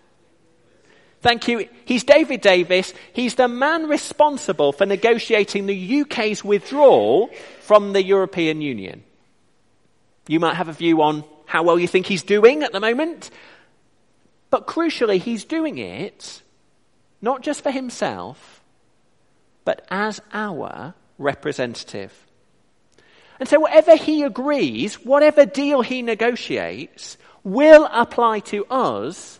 Thank 1.21 1.47
you. 1.47 1.67
He's 1.85 2.03
David 2.03 2.41
Davis. 2.41 2.93
He's 3.13 3.35
the 3.35 3.47
man 3.47 3.87
responsible 3.87 4.71
for 4.71 4.85
negotiating 4.85 5.65
the 5.65 6.01
UK's 6.01 6.43
withdrawal 6.43 7.29
from 7.61 7.93
the 7.93 8.03
European 8.03 8.61
Union. 8.61 9.03
You 10.27 10.39
might 10.39 10.55
have 10.55 10.69
a 10.69 10.73
view 10.73 11.01
on 11.01 11.23
how 11.45 11.63
well 11.63 11.79
you 11.79 11.87
think 11.87 12.05
he's 12.05 12.23
doing 12.23 12.63
at 12.63 12.71
the 12.71 12.79
moment. 12.79 13.29
But 14.49 14.67
crucially, 14.67 15.19
he's 15.19 15.45
doing 15.45 15.77
it 15.77 16.41
not 17.21 17.41
just 17.41 17.63
for 17.63 17.71
himself, 17.71 18.61
but 19.63 19.85
as 19.89 20.21
our 20.31 20.93
representative. 21.17 22.24
And 23.39 23.49
so, 23.49 23.59
whatever 23.59 23.95
he 23.95 24.23
agrees, 24.23 24.95
whatever 24.95 25.45
deal 25.45 25.81
he 25.81 26.01
negotiates, 26.01 27.17
will 27.43 27.89
apply 27.91 28.39
to 28.39 28.65
us 28.65 29.39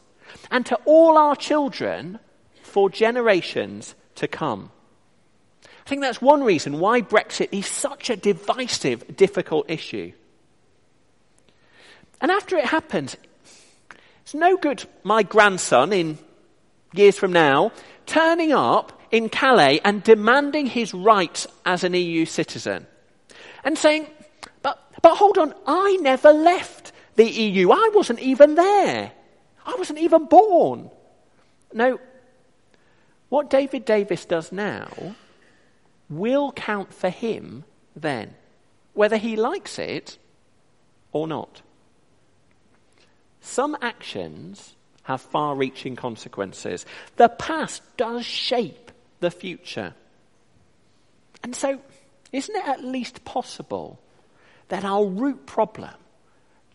and 0.52 0.66
to 0.66 0.76
all 0.86 1.18
our 1.18 1.36
children 1.36 2.20
for 2.62 2.90
generations 2.90 3.96
to 4.16 4.28
come. 4.28 4.72
I 5.64 5.90
think 5.90 6.02
that's 6.02 6.22
one 6.22 6.44
reason 6.44 6.80
why 6.80 7.02
Brexit 7.02 7.50
is 7.52 7.68
such 7.68 8.10
a 8.10 8.16
divisive, 8.16 9.16
difficult 9.16 9.70
issue. 9.70 10.12
And 12.20 12.32
after 12.32 12.58
it 12.58 12.66
happens, 12.66 13.16
it's 14.22 14.34
no 14.34 14.58
good 14.58 14.84
my 15.04 15.24
grandson 15.24 15.94
in 15.94 16.18
years 16.94 17.18
from 17.18 17.32
now 17.32 17.72
turning 18.06 18.52
up 18.52 19.00
in 19.12 19.30
Calais 19.30 19.80
and 19.84 20.04
demanding 20.04 20.66
his 20.66 20.94
rights 20.94 21.48
as 21.66 21.84
an 21.84 21.94
EU 21.94 22.26
citizen 22.26 22.88
and 23.66 23.78
saying, 23.78 24.08
but, 24.62 24.80
but 25.02 25.16
hold 25.16 25.38
on, 25.38 25.54
I 25.68 25.98
never 26.00 26.32
left 26.32 26.94
the 27.16 27.30
EU. 27.30 27.72
I 27.72 27.92
wasn't 27.94 28.20
even 28.20 28.56
there. 28.56 29.12
I 29.66 29.76
wasn't 29.78 30.00
even 30.00 30.26
born. 30.26 30.90
No, 31.74 32.00
what 33.30 33.50
David 33.50 33.84
Davis 33.84 34.24
does 34.26 34.52
now 34.52 34.88
will 36.10 36.52
count 36.52 36.94
for 36.94 37.10
him 37.10 37.64
then, 37.96 38.36
whether 38.94 39.18
he 39.18 39.36
likes 39.36 39.80
it 39.80 40.18
or 41.12 41.28
not. 41.28 41.62
Some 43.42 43.76
actions 43.82 44.76
have 45.04 45.22
far 45.22 45.56
reaching 45.56 45.96
consequences. 45.96 46.86
The 47.16 47.30
past 47.30 47.82
does 47.98 48.26
shape 48.26 48.92
the 49.20 49.32
future. 49.32 49.94
And 51.44 51.56
so, 51.56 51.80
isn't 52.36 52.56
it 52.56 52.68
at 52.68 52.84
least 52.84 53.24
possible 53.24 53.98
that 54.68 54.84
our 54.84 55.06
root 55.06 55.46
problem 55.46 55.94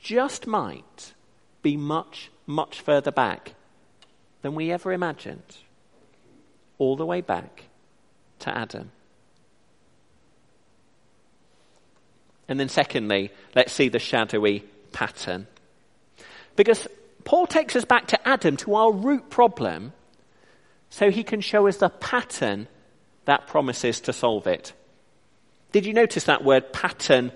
just 0.00 0.46
might 0.46 1.12
be 1.60 1.76
much, 1.76 2.30
much 2.46 2.80
further 2.80 3.10
back 3.10 3.54
than 4.40 4.54
we 4.54 4.72
ever 4.72 4.90
imagined? 4.90 5.58
All 6.78 6.96
the 6.96 7.04
way 7.04 7.20
back 7.20 7.64
to 8.38 8.56
Adam. 8.56 8.90
And 12.48 12.58
then, 12.58 12.70
secondly, 12.70 13.30
let's 13.54 13.72
see 13.72 13.90
the 13.90 13.98
shadowy 13.98 14.64
pattern. 14.92 15.46
Because 16.56 16.88
Paul 17.24 17.46
takes 17.46 17.76
us 17.76 17.84
back 17.84 18.06
to 18.08 18.28
Adam, 18.28 18.56
to 18.58 18.74
our 18.74 18.90
root 18.90 19.28
problem, 19.28 19.92
so 20.88 21.10
he 21.10 21.22
can 21.22 21.42
show 21.42 21.68
us 21.68 21.76
the 21.76 21.90
pattern 21.90 22.66
that 23.26 23.46
promises 23.46 24.00
to 24.00 24.14
solve 24.14 24.46
it. 24.46 24.72
Did 25.72 25.86
you 25.86 25.92
notice 25.92 26.24
that 26.24 26.44
word 26.44 26.72
pattern 26.72 27.32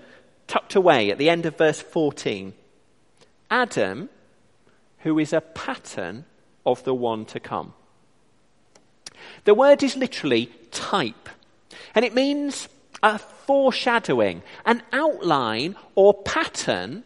tucked 0.46 0.74
away 0.74 1.10
at 1.10 1.18
the 1.18 1.30
end 1.30 1.46
of 1.46 1.56
verse 1.56 1.80
14? 1.80 2.52
Adam, 3.50 4.08
who 4.98 5.18
is 5.18 5.32
a 5.32 5.40
pattern 5.40 6.24
of 6.66 6.82
the 6.84 6.94
one 6.94 7.24
to 7.26 7.40
come. 7.40 7.74
The 9.44 9.54
word 9.54 9.82
is 9.82 9.96
literally 9.96 10.46
type, 10.70 11.28
and 11.94 12.04
it 12.04 12.14
means 12.14 12.68
a 13.02 13.18
foreshadowing, 13.18 14.42
an 14.64 14.82
outline 14.92 15.76
or 15.94 16.14
pattern 16.14 17.04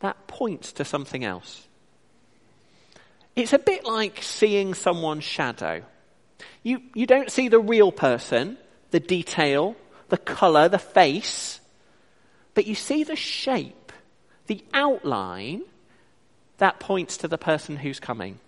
that 0.00 0.26
points 0.26 0.72
to 0.74 0.84
something 0.84 1.24
else. 1.24 1.66
It's 3.34 3.52
a 3.52 3.58
bit 3.58 3.84
like 3.84 4.22
seeing 4.22 4.74
someone's 4.74 5.24
shadow. 5.24 5.82
You, 6.62 6.82
you 6.94 7.06
don't 7.06 7.30
see 7.30 7.48
the 7.48 7.58
real 7.58 7.90
person, 7.90 8.58
the 8.90 9.00
detail, 9.00 9.76
the 10.14 10.18
colour, 10.18 10.68
the 10.68 10.78
face, 10.78 11.58
but 12.54 12.68
you 12.68 12.76
see 12.76 13.02
the 13.02 13.16
shape, 13.16 13.90
the 14.46 14.64
outline 14.72 15.64
that 16.58 16.78
points 16.78 17.16
to 17.16 17.26
the 17.26 17.36
person 17.36 17.74
who's 17.74 17.98
coming. 17.98 18.38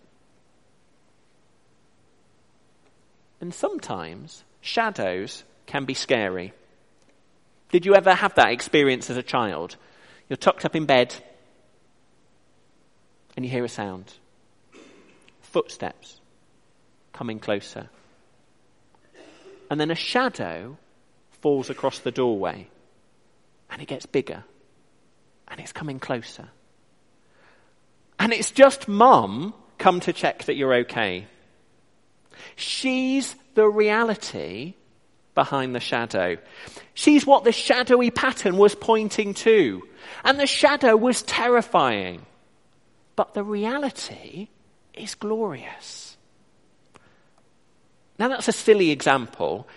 And 3.40 3.52
sometimes 3.52 4.44
shadows 4.60 5.42
can 5.66 5.86
be 5.86 5.94
scary. 5.94 6.52
Did 7.72 7.84
you 7.84 7.96
ever 7.96 8.14
have 8.14 8.36
that 8.36 8.52
experience 8.52 9.10
as 9.10 9.16
a 9.16 9.22
child? 9.24 9.74
You're 10.28 10.36
tucked 10.36 10.64
up 10.64 10.76
in 10.76 10.86
bed 10.86 11.16
and 13.34 13.44
you 13.44 13.50
hear 13.50 13.64
a 13.64 13.68
sound. 13.68 14.12
Footsteps 15.40 16.20
coming 17.12 17.40
closer. 17.40 17.88
And 19.68 19.80
then 19.80 19.90
a 19.90 19.96
shadow 19.96 20.78
falls 21.40 21.70
across 21.70 21.98
the 22.00 22.10
doorway 22.10 22.68
and 23.70 23.82
it 23.82 23.88
gets 23.88 24.06
bigger 24.06 24.44
and 25.48 25.60
it's 25.60 25.72
coming 25.72 25.98
closer. 25.98 26.48
And 28.18 28.32
it's 28.32 28.50
just 28.50 28.88
mum 28.88 29.54
come 29.78 30.00
to 30.00 30.12
check 30.12 30.44
that 30.44 30.56
you're 30.56 30.74
okay. 30.74 31.26
She's 32.56 33.36
the 33.54 33.68
reality 33.68 34.74
behind 35.34 35.74
the 35.74 35.80
shadow. 35.80 36.38
She's 36.94 37.26
what 37.26 37.44
the 37.44 37.52
shadowy 37.52 38.10
pattern 38.10 38.56
was 38.56 38.74
pointing 38.74 39.34
to. 39.34 39.82
And 40.24 40.40
the 40.40 40.46
shadow 40.46 40.96
was 40.96 41.22
terrifying. 41.22 42.24
But 43.14 43.34
the 43.34 43.44
reality 43.44 44.48
is 44.94 45.14
glorious. 45.14 46.16
Now, 48.18 48.28
that's 48.28 48.48
a 48.48 48.52
silly 48.52 48.90
example, 48.90 49.68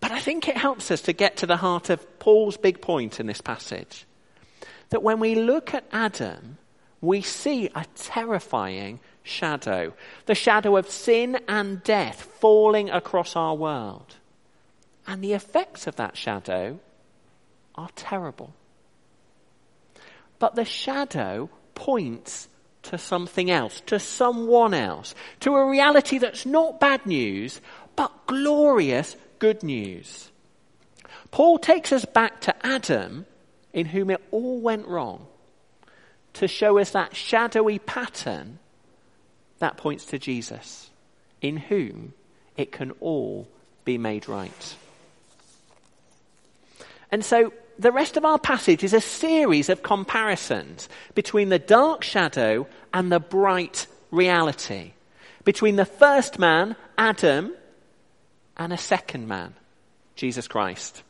but 0.00 0.12
I 0.12 0.20
think 0.20 0.48
it 0.48 0.56
helps 0.56 0.90
us 0.90 1.02
to 1.02 1.12
get 1.12 1.38
to 1.38 1.46
the 1.46 1.56
heart 1.56 1.90
of 1.90 2.18
Paul's 2.18 2.56
big 2.56 2.80
point 2.80 3.20
in 3.20 3.26
this 3.26 3.40
passage. 3.40 4.06
That 4.90 5.02
when 5.02 5.20
we 5.20 5.34
look 5.34 5.74
at 5.74 5.84
Adam, 5.92 6.58
we 7.00 7.22
see 7.22 7.68
a 7.74 7.84
terrifying 7.94 9.00
shadow 9.22 9.92
the 10.26 10.34
shadow 10.34 10.76
of 10.76 10.88
sin 10.88 11.38
and 11.48 11.82
death 11.82 12.22
falling 12.40 12.90
across 12.90 13.34
our 13.36 13.54
world. 13.54 14.16
And 15.06 15.22
the 15.22 15.32
effects 15.32 15.86
of 15.86 15.96
that 15.96 16.16
shadow 16.16 16.78
are 17.74 17.90
terrible. 17.94 18.54
But 20.38 20.54
the 20.54 20.64
shadow 20.64 21.50
points 21.74 22.48
to 22.82 22.98
something 22.98 23.50
else, 23.50 23.82
to 23.86 23.98
someone 23.98 24.74
else, 24.74 25.14
to 25.40 25.54
a 25.54 25.68
reality 25.68 26.18
that's 26.18 26.46
not 26.46 26.80
bad 26.80 27.04
news, 27.06 27.60
but 27.96 28.26
glorious 28.26 29.16
good 29.38 29.62
news. 29.62 30.30
Paul 31.30 31.58
takes 31.58 31.92
us 31.92 32.04
back 32.04 32.40
to 32.42 32.66
Adam, 32.66 33.26
in 33.72 33.86
whom 33.86 34.10
it 34.10 34.22
all 34.30 34.60
went 34.60 34.86
wrong, 34.86 35.26
to 36.34 36.48
show 36.48 36.78
us 36.78 36.90
that 36.90 37.16
shadowy 37.16 37.78
pattern 37.78 38.58
that 39.58 39.76
points 39.76 40.06
to 40.06 40.18
Jesus, 40.18 40.90
in 41.40 41.56
whom 41.56 42.12
it 42.56 42.72
can 42.72 42.92
all 43.00 43.48
be 43.84 43.98
made 43.98 44.28
right. 44.28 44.76
And 47.10 47.24
so 47.24 47.52
the 47.78 47.92
rest 47.92 48.16
of 48.16 48.24
our 48.24 48.38
passage 48.38 48.82
is 48.84 48.92
a 48.92 49.00
series 49.00 49.68
of 49.68 49.82
comparisons 49.82 50.88
between 51.14 51.48
the 51.48 51.58
dark 51.58 52.02
shadow 52.02 52.66
and 52.92 53.10
the 53.10 53.20
bright 53.20 53.86
reality, 54.10 54.92
between 55.44 55.76
the 55.76 55.84
first 55.84 56.38
man, 56.38 56.76
Adam, 56.98 57.52
and 58.56 58.72
a 58.72 58.78
second 58.78 59.28
man, 59.28 59.54
Jesus 60.14 60.48
Christ. 60.48 61.02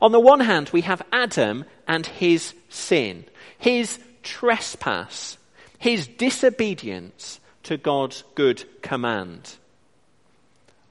On 0.00 0.12
the 0.12 0.20
one 0.20 0.40
hand, 0.40 0.70
we 0.72 0.82
have 0.82 1.02
Adam 1.12 1.64
and 1.86 2.06
his 2.06 2.54
sin, 2.68 3.24
his 3.58 3.98
trespass, 4.22 5.36
his 5.78 6.06
disobedience 6.06 7.40
to 7.64 7.76
God's 7.76 8.24
good 8.34 8.64
command. 8.82 9.56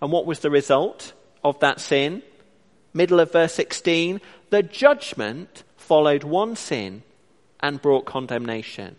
And 0.01 0.11
what 0.11 0.25
was 0.25 0.39
the 0.39 0.51
result 0.51 1.13
of 1.43 1.59
that 1.59 1.79
sin? 1.79 2.21
Middle 2.93 3.19
of 3.19 3.31
verse 3.31 3.53
16, 3.53 4.21
the 4.49 4.63
judgment 4.63 5.63
followed 5.77 6.23
one 6.23 6.55
sin 6.55 7.03
and 7.59 7.81
brought 7.81 8.05
condemnation. 8.05 8.95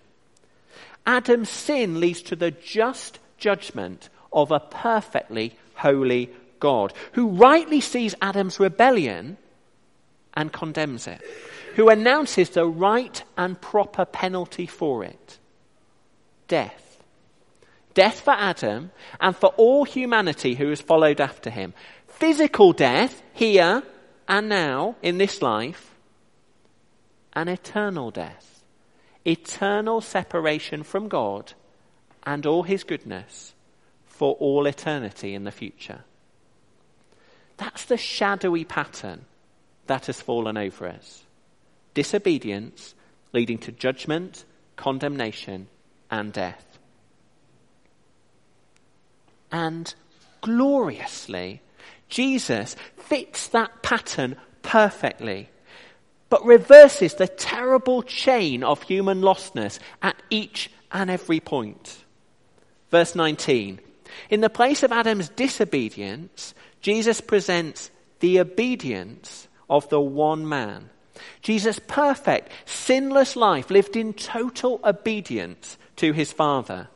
Adam's 1.06 1.48
sin 1.48 2.00
leads 2.00 2.22
to 2.22 2.36
the 2.36 2.50
just 2.50 3.18
judgment 3.38 4.08
of 4.32 4.50
a 4.50 4.60
perfectly 4.60 5.56
holy 5.81 6.31
God, 6.61 6.93
who 7.12 7.29
rightly 7.29 7.81
sees 7.81 8.14
Adam's 8.23 8.61
rebellion 8.61 9.37
and 10.35 10.53
condemns 10.53 11.07
it, 11.07 11.21
who 11.75 11.88
announces 11.88 12.51
the 12.51 12.66
right 12.66 13.23
and 13.37 13.61
proper 13.61 14.05
penalty 14.05 14.66
for 14.66 15.05
it 15.05 15.38
death. 16.49 17.03
Death 17.95 18.21
for 18.21 18.35
Adam 18.35 18.90
and 19.21 19.37
for 19.37 19.51
all 19.57 19.85
humanity 19.85 20.55
who 20.55 20.69
has 20.69 20.81
followed 20.81 21.21
after 21.21 21.49
him. 21.49 21.73
Physical 22.09 22.73
death 22.73 23.23
here 23.33 23.83
and 24.29 24.49
now 24.49 24.97
in 25.03 25.19
this 25.19 25.43
life, 25.43 25.95
and 27.33 27.49
eternal 27.49 28.11
death. 28.11 28.64
Eternal 29.25 30.01
separation 30.01 30.83
from 30.83 31.09
God 31.09 31.53
and 32.25 32.47
all 32.47 32.62
his 32.62 32.85
goodness 32.85 33.55
for 34.20 34.35
all 34.35 34.66
eternity 34.66 35.35
in 35.35 35.44
the 35.44 35.50
future. 35.50 36.00
That's 37.56 37.87
the 37.87 37.96
shadowy 37.96 38.66
pattern 38.66 39.24
that 39.87 40.04
has 40.09 40.20
fallen 40.20 40.59
over 40.59 40.88
us. 40.88 41.24
Disobedience 41.94 42.94
leading 43.33 43.56
to 43.56 43.72
judgment, 43.72 44.44
condemnation, 44.76 45.68
and 46.11 46.35
death. 46.35 46.78
And 49.50 49.94
gloriously, 50.42 51.62
Jesus 52.11 52.76
fits 52.98 53.48
that 53.48 53.83
pattern 53.83 54.37
perfectly, 54.61 55.48
but 56.28 56.44
reverses 56.44 57.14
the 57.14 57.26
terrible 57.26 58.02
chain 58.02 58.64
of 58.64 58.83
human 58.83 59.22
lostness 59.22 59.78
at 60.02 60.22
each 60.28 60.70
and 60.92 61.09
every 61.09 61.40
point. 61.40 62.04
Verse 62.90 63.14
19 63.14 63.80
In 64.28 64.40
the 64.40 64.50
place 64.50 64.83
of 64.83 64.92
Adam's 64.92 65.28
disobedience, 65.28 66.54
Jesus 66.80 67.20
presents 67.20 67.90
the 68.20 68.40
obedience 68.40 69.48
of 69.68 69.88
the 69.88 70.00
one 70.00 70.48
man. 70.48 70.90
Jesus' 71.42 71.80
perfect, 71.87 72.50
sinless 72.64 73.37
life 73.37 73.70
lived 73.70 73.96
in 73.96 74.12
total 74.12 74.80
obedience 74.85 75.78
to 75.96 76.12
his 76.12 76.33
Father. 76.33 76.88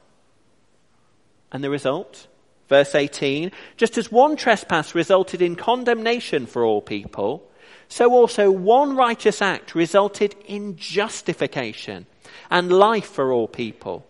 And 1.53 1.63
the 1.63 1.71
result? 1.71 2.27
Verse 2.69 2.95
18 2.95 3.53
Just 3.77 3.99
as 3.99 4.11
one 4.11 4.37
trespass 4.37 4.95
resulted 4.95 5.43
in 5.43 5.57
condemnation 5.57 6.47
for 6.47 6.65
all 6.65 6.83
people, 6.83 7.49
so 7.89 8.13
also 8.13 8.51
one 8.51 8.97
righteous 8.97 9.43
act 9.43 9.75
resulted 9.75 10.35
in 10.47 10.77
justification 10.77 12.07
and 12.51 12.73
life 12.73 13.07
for 13.07 13.33
all 13.33 13.47
people. 13.47 14.07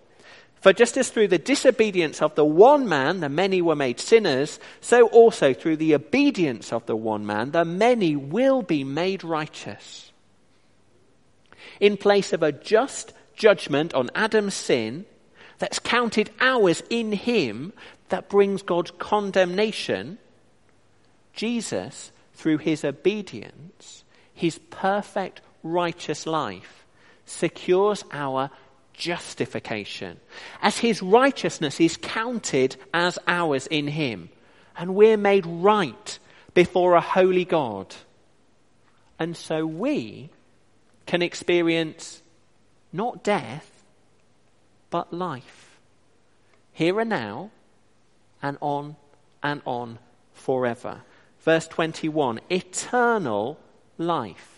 For 0.65 0.73
just 0.73 0.97
as 0.97 1.11
through 1.11 1.29
the 1.29 1.37
disobedience 1.37 2.23
of 2.23 2.37
the 2.37 2.45
one 2.47 2.89
man 2.89 3.21
the 3.21 3.29
many 3.29 3.61
were 3.61 3.77
made 3.77 4.01
sinners, 4.01 4.59
so 4.81 5.09
also 5.09 5.53
through 5.53 5.77
the 5.77 5.95
obedience 5.95 6.73
of 6.73 6.87
the 6.87 6.97
one 6.97 7.27
man 7.27 7.51
the 7.51 7.67
many 7.67 8.17
will 8.17 8.63
be 8.63 8.83
made 8.83 9.23
righteous. 9.23 10.11
In 11.81 11.99
place 11.99 12.33
of 12.33 12.43
a 12.43 12.51
just 12.51 13.13
judgment 13.37 13.93
on 13.93 14.09
Adam's 14.15 14.55
sin 14.55 15.05
that's 15.59 15.79
counted 15.79 16.31
ours 16.41 16.83
in 16.89 17.13
him 17.13 17.75
that 18.09 18.31
brings 18.31 18.63
God's 18.63 18.93
condemnation, 18.93 20.17
Jesus, 21.35 22.11
through 22.33 22.57
his 22.57 22.87
obedience, 22.87 24.03
his 24.33 24.59
perfect 24.71 25.43
righteous 25.63 26.27
life, 26.27 26.87
secures 27.27 28.03
our 28.13 28.51
justification, 28.95 30.19
as 30.63 30.79
his 30.79 31.03
righteousness 31.03 31.81
is 31.81 31.97
counted 31.97 32.77
as 32.95 33.19
ours 33.27 33.67
in 33.67 33.89
him, 33.89 34.31
and 34.77 34.95
we're 34.95 35.17
made 35.17 35.47
right 35.47 36.19
before 36.55 36.95
a 36.95 37.01
holy 37.01 37.45
God. 37.45 37.95
And 39.19 39.37
so 39.37 39.67
we 39.67 40.31
can 41.07 41.23
experience 41.23 42.23
not 42.93 43.23
death, 43.23 43.85
but 44.91 45.13
life. 45.13 45.79
Here 46.73 46.99
and 47.01 47.11
now, 47.11 47.51
and 48.43 48.57
on 48.61 48.97
and 49.43 49.63
on 49.65 49.99
forever. 50.33 51.03
Verse 51.41 51.69
21 51.69 52.41
eternal 52.51 53.59
life 53.99 54.54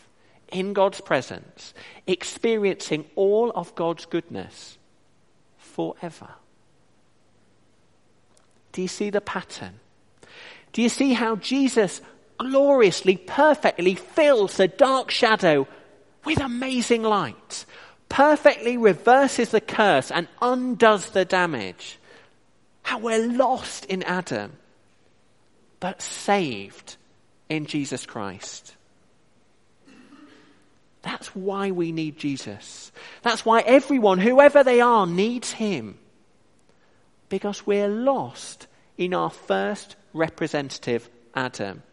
in 0.50 0.72
God's 0.72 1.00
presence, 1.00 1.74
experiencing 2.06 3.04
all 3.14 3.50
of 3.50 3.74
God's 3.74 4.06
goodness 4.06 4.78
forever. 5.58 6.28
Do 8.72 8.82
you 8.82 8.88
see 8.88 9.10
the 9.10 9.20
pattern? 9.20 9.80
Do 10.72 10.82
you 10.82 10.88
see 10.88 11.14
how 11.14 11.36
Jesus 11.36 12.00
gloriously, 12.38 13.16
perfectly 13.16 13.94
fills 13.94 14.56
the 14.56 14.68
dark 14.68 15.10
shadow 15.10 15.66
with 16.24 16.40
amazing 16.40 17.02
light? 17.02 17.64
Perfectly 18.08 18.76
reverses 18.76 19.50
the 19.50 19.60
curse 19.60 20.10
and 20.10 20.28
undoes 20.40 21.10
the 21.10 21.24
damage. 21.24 21.98
How 22.82 22.98
we're 22.98 23.26
lost 23.26 23.86
in 23.86 24.02
Adam, 24.04 24.52
but 25.80 26.02
saved 26.02 26.96
in 27.48 27.66
Jesus 27.66 28.06
Christ. 28.06 28.76
That's 31.06 31.28
why 31.36 31.70
we 31.70 31.92
need 31.92 32.18
Jesus. 32.18 32.90
That's 33.22 33.44
why 33.44 33.60
everyone, 33.60 34.18
whoever 34.18 34.64
they 34.64 34.80
are, 34.80 35.06
needs 35.06 35.52
him. 35.52 35.98
Because 37.28 37.64
we're 37.64 37.86
lost 37.86 38.66
in 38.98 39.14
our 39.14 39.30
first 39.30 39.94
representative, 40.12 41.08
Adam. 41.32 41.84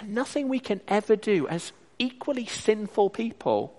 And 0.00 0.14
nothing 0.14 0.48
we 0.48 0.58
can 0.58 0.80
ever 0.88 1.16
do 1.16 1.48
as 1.48 1.72
equally 1.98 2.46
sinful 2.46 3.10
people 3.10 3.78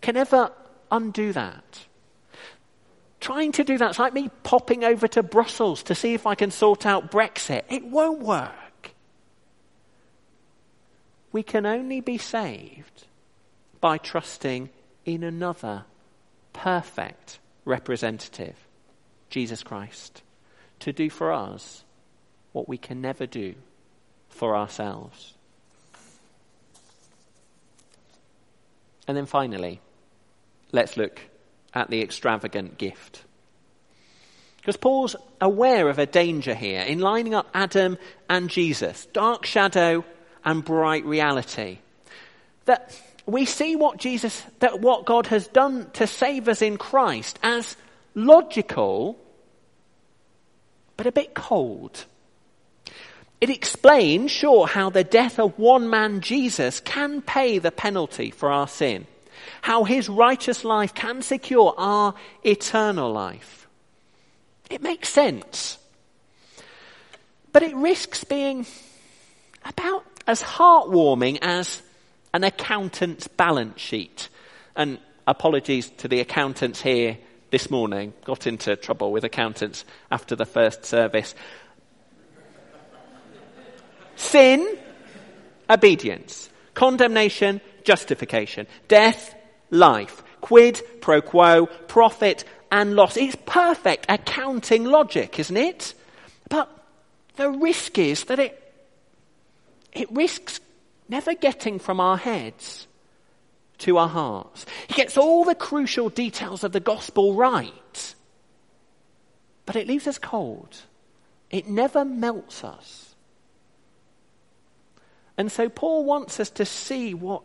can 0.00 0.16
ever 0.16 0.50
undo 0.90 1.34
that. 1.34 1.84
Trying 3.20 3.52
to 3.52 3.64
do 3.64 3.76
that's 3.76 3.98
like 3.98 4.14
me 4.14 4.30
popping 4.42 4.84
over 4.84 5.06
to 5.08 5.22
Brussels 5.22 5.82
to 5.82 5.94
see 5.94 6.14
if 6.14 6.26
I 6.26 6.34
can 6.34 6.50
sort 6.50 6.86
out 6.86 7.10
Brexit. 7.10 7.64
It 7.68 7.84
won't 7.84 8.20
work. 8.20 8.94
We 11.30 11.42
can 11.42 11.66
only 11.66 12.00
be 12.00 12.16
saved 12.16 13.04
by 13.84 13.98
trusting 13.98 14.70
in 15.04 15.22
another 15.22 15.84
perfect 16.54 17.38
representative, 17.66 18.56
Jesus 19.28 19.62
Christ, 19.62 20.22
to 20.80 20.90
do 20.90 21.10
for 21.10 21.30
us 21.30 21.84
what 22.52 22.66
we 22.66 22.78
can 22.78 23.02
never 23.02 23.26
do 23.26 23.54
for 24.30 24.56
ourselves. 24.56 25.34
And 29.06 29.14
then 29.14 29.26
finally, 29.26 29.82
let's 30.72 30.96
look 30.96 31.20
at 31.74 31.90
the 31.90 32.00
extravagant 32.00 32.78
gift. 32.78 33.22
Because 34.56 34.78
Paul's 34.78 35.14
aware 35.42 35.90
of 35.90 35.98
a 35.98 36.06
danger 36.06 36.54
here 36.54 36.80
in 36.80 37.00
lining 37.00 37.34
up 37.34 37.50
Adam 37.52 37.98
and 38.30 38.48
Jesus, 38.48 39.04
dark 39.12 39.44
shadow 39.44 40.06
and 40.42 40.64
bright 40.64 41.04
reality. 41.04 41.80
That 42.64 42.98
we 43.26 43.44
see 43.44 43.76
what 43.76 43.98
Jesus, 43.98 44.42
that 44.58 44.80
what 44.80 45.06
God 45.06 45.26
has 45.28 45.46
done 45.46 45.90
to 45.94 46.06
save 46.06 46.48
us 46.48 46.60
in 46.62 46.76
Christ 46.76 47.38
as 47.42 47.76
logical, 48.14 49.18
but 50.96 51.06
a 51.06 51.12
bit 51.12 51.34
cold. 51.34 52.04
It 53.40 53.50
explains, 53.50 54.30
sure, 54.30 54.66
how 54.66 54.90
the 54.90 55.04
death 55.04 55.38
of 55.38 55.58
one 55.58 55.90
man, 55.90 56.20
Jesus, 56.20 56.80
can 56.80 57.20
pay 57.22 57.58
the 57.58 57.72
penalty 57.72 58.30
for 58.30 58.50
our 58.50 58.68
sin. 58.68 59.06
How 59.60 59.84
his 59.84 60.08
righteous 60.08 60.64
life 60.64 60.94
can 60.94 61.22
secure 61.22 61.74
our 61.76 62.14
eternal 62.42 63.12
life. 63.12 63.66
It 64.70 64.82
makes 64.82 65.08
sense. 65.08 65.78
But 67.52 67.62
it 67.62 67.74
risks 67.74 68.24
being 68.24 68.66
about 69.64 70.04
as 70.26 70.42
heartwarming 70.42 71.38
as 71.42 71.82
an 72.34 72.42
accountant's 72.44 73.28
balance 73.28 73.80
sheet. 73.80 74.28
And 74.76 74.98
apologies 75.26 75.88
to 75.98 76.08
the 76.08 76.20
accountants 76.20 76.82
here 76.82 77.16
this 77.50 77.70
morning. 77.70 78.12
Got 78.24 78.48
into 78.48 78.74
trouble 78.74 79.12
with 79.12 79.22
accountants 79.22 79.84
after 80.10 80.34
the 80.34 80.44
first 80.44 80.84
service. 80.84 81.36
Sin, 84.16 84.76
obedience. 85.70 86.50
Condemnation, 86.74 87.60
justification. 87.84 88.66
Death, 88.88 89.32
life. 89.70 90.24
Quid 90.40 90.82
pro 91.00 91.22
quo, 91.22 91.66
profit 91.66 92.44
and 92.72 92.96
loss. 92.96 93.16
It's 93.16 93.36
perfect 93.46 94.06
accounting 94.08 94.84
logic, 94.84 95.38
isn't 95.38 95.56
it? 95.56 95.94
But 96.48 96.68
the 97.36 97.50
risk 97.50 97.96
is 97.96 98.24
that 98.24 98.40
it, 98.40 98.60
it 99.92 100.10
risks 100.10 100.58
never 101.08 101.34
getting 101.34 101.78
from 101.78 102.00
our 102.00 102.16
heads 102.16 102.86
to 103.78 103.98
our 103.98 104.08
hearts. 104.08 104.66
He 104.88 104.94
gets 104.94 105.16
all 105.16 105.44
the 105.44 105.54
crucial 105.54 106.08
details 106.08 106.64
of 106.64 106.72
the 106.72 106.80
gospel 106.80 107.34
right, 107.34 108.14
but 109.66 109.76
it 109.76 109.86
leaves 109.86 110.06
us 110.06 110.18
cold. 110.18 110.76
It 111.50 111.68
never 111.68 112.04
melts 112.04 112.64
us. 112.64 113.14
And 115.36 115.50
so 115.50 115.68
Paul 115.68 116.04
wants 116.04 116.38
us 116.38 116.50
to 116.50 116.64
see 116.64 117.14
what 117.14 117.42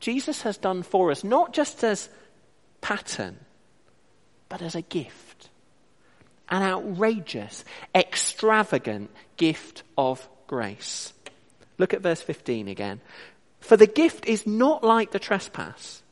Jesus 0.00 0.42
has 0.42 0.56
done 0.56 0.82
for 0.82 1.10
us, 1.10 1.22
not 1.22 1.52
just 1.52 1.84
as 1.84 2.08
pattern, 2.80 3.38
but 4.48 4.62
as 4.62 4.74
a 4.74 4.82
gift. 4.82 5.48
An 6.48 6.62
outrageous, 6.62 7.64
extravagant 7.94 9.10
gift 9.36 9.82
of 9.96 10.28
grace. 10.46 11.12
Look 11.82 11.92
at 11.92 12.00
verse 12.00 12.22
15 12.22 12.68
again. 12.68 13.00
For 13.58 13.76
the 13.76 13.88
gift 13.88 14.26
is 14.26 14.46
not 14.46 14.84
like 14.84 15.10
the 15.10 15.18
trespass. 15.18 16.04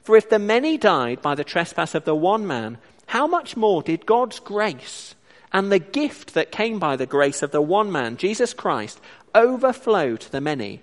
For 0.00 0.16
if 0.16 0.30
the 0.30 0.38
many 0.38 0.78
died 0.78 1.20
by 1.20 1.34
the 1.34 1.42
trespass 1.42 1.96
of 1.96 2.04
the 2.04 2.14
one 2.14 2.46
man, 2.46 2.78
how 3.06 3.26
much 3.26 3.56
more 3.56 3.82
did 3.82 4.06
God's 4.06 4.38
grace 4.38 5.16
and 5.52 5.72
the 5.72 5.80
gift 5.80 6.34
that 6.34 6.52
came 6.52 6.78
by 6.78 6.94
the 6.94 7.04
grace 7.04 7.42
of 7.42 7.50
the 7.50 7.60
one 7.60 7.90
man, 7.90 8.16
Jesus 8.16 8.54
Christ, 8.54 9.00
overflow 9.34 10.14
to 10.14 10.30
the 10.30 10.40
many? 10.40 10.82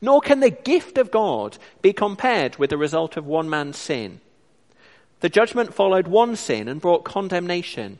Nor 0.00 0.22
can 0.22 0.40
the 0.40 0.48
gift 0.48 0.96
of 0.96 1.10
God 1.10 1.58
be 1.82 1.92
compared 1.92 2.56
with 2.56 2.70
the 2.70 2.78
result 2.78 3.18
of 3.18 3.26
one 3.26 3.50
man's 3.50 3.76
sin. 3.76 4.22
The 5.20 5.28
judgment 5.28 5.74
followed 5.74 6.08
one 6.08 6.36
sin 6.36 6.68
and 6.68 6.80
brought 6.80 7.04
condemnation. 7.04 7.98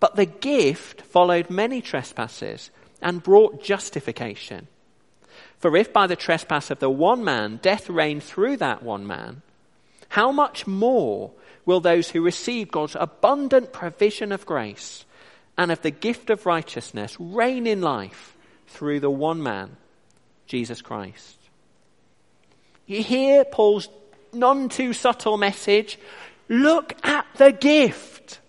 But 0.00 0.16
the 0.16 0.26
gift 0.26 1.02
followed 1.02 1.48
many 1.48 1.80
trespasses 1.80 2.70
and 3.02 3.22
brought 3.22 3.62
justification. 3.62 4.68
For 5.58 5.76
if 5.76 5.92
by 5.92 6.06
the 6.06 6.16
trespass 6.16 6.70
of 6.70 6.78
the 6.78 6.90
one 6.90 7.22
man 7.22 7.58
death 7.62 7.88
reigned 7.90 8.22
through 8.22 8.56
that 8.58 8.82
one 8.82 9.06
man, 9.06 9.42
how 10.10 10.32
much 10.32 10.66
more 10.66 11.32
will 11.64 11.80
those 11.80 12.10
who 12.10 12.22
receive 12.22 12.70
God's 12.70 12.96
abundant 12.98 13.72
provision 13.72 14.32
of 14.32 14.46
grace 14.46 15.04
and 15.56 15.70
of 15.70 15.82
the 15.82 15.90
gift 15.90 16.30
of 16.30 16.46
righteousness 16.46 17.16
reign 17.20 17.66
in 17.66 17.80
life 17.80 18.36
through 18.66 19.00
the 19.00 19.10
one 19.10 19.42
man, 19.42 19.76
Jesus 20.46 20.82
Christ? 20.82 21.36
You 22.86 23.02
hear 23.02 23.44
Paul's 23.44 23.88
none 24.32 24.68
too 24.68 24.92
subtle 24.92 25.36
message 25.36 25.98
look 26.48 26.94
at 27.04 27.26
the 27.36 27.52
gift. 27.52 28.40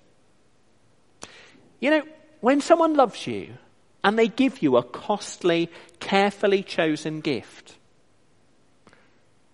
You 1.80 1.92
know, 1.92 2.04
when 2.40 2.62
someone 2.62 2.96
loves 2.96 3.28
you, 3.28 3.54
and 4.04 4.18
they 4.18 4.28
give 4.28 4.62
you 4.62 4.78
a 4.78 4.84
costly, 4.84 5.70
carefully 6.00 6.64
chosen 6.64 7.22
gift. 7.22 7.78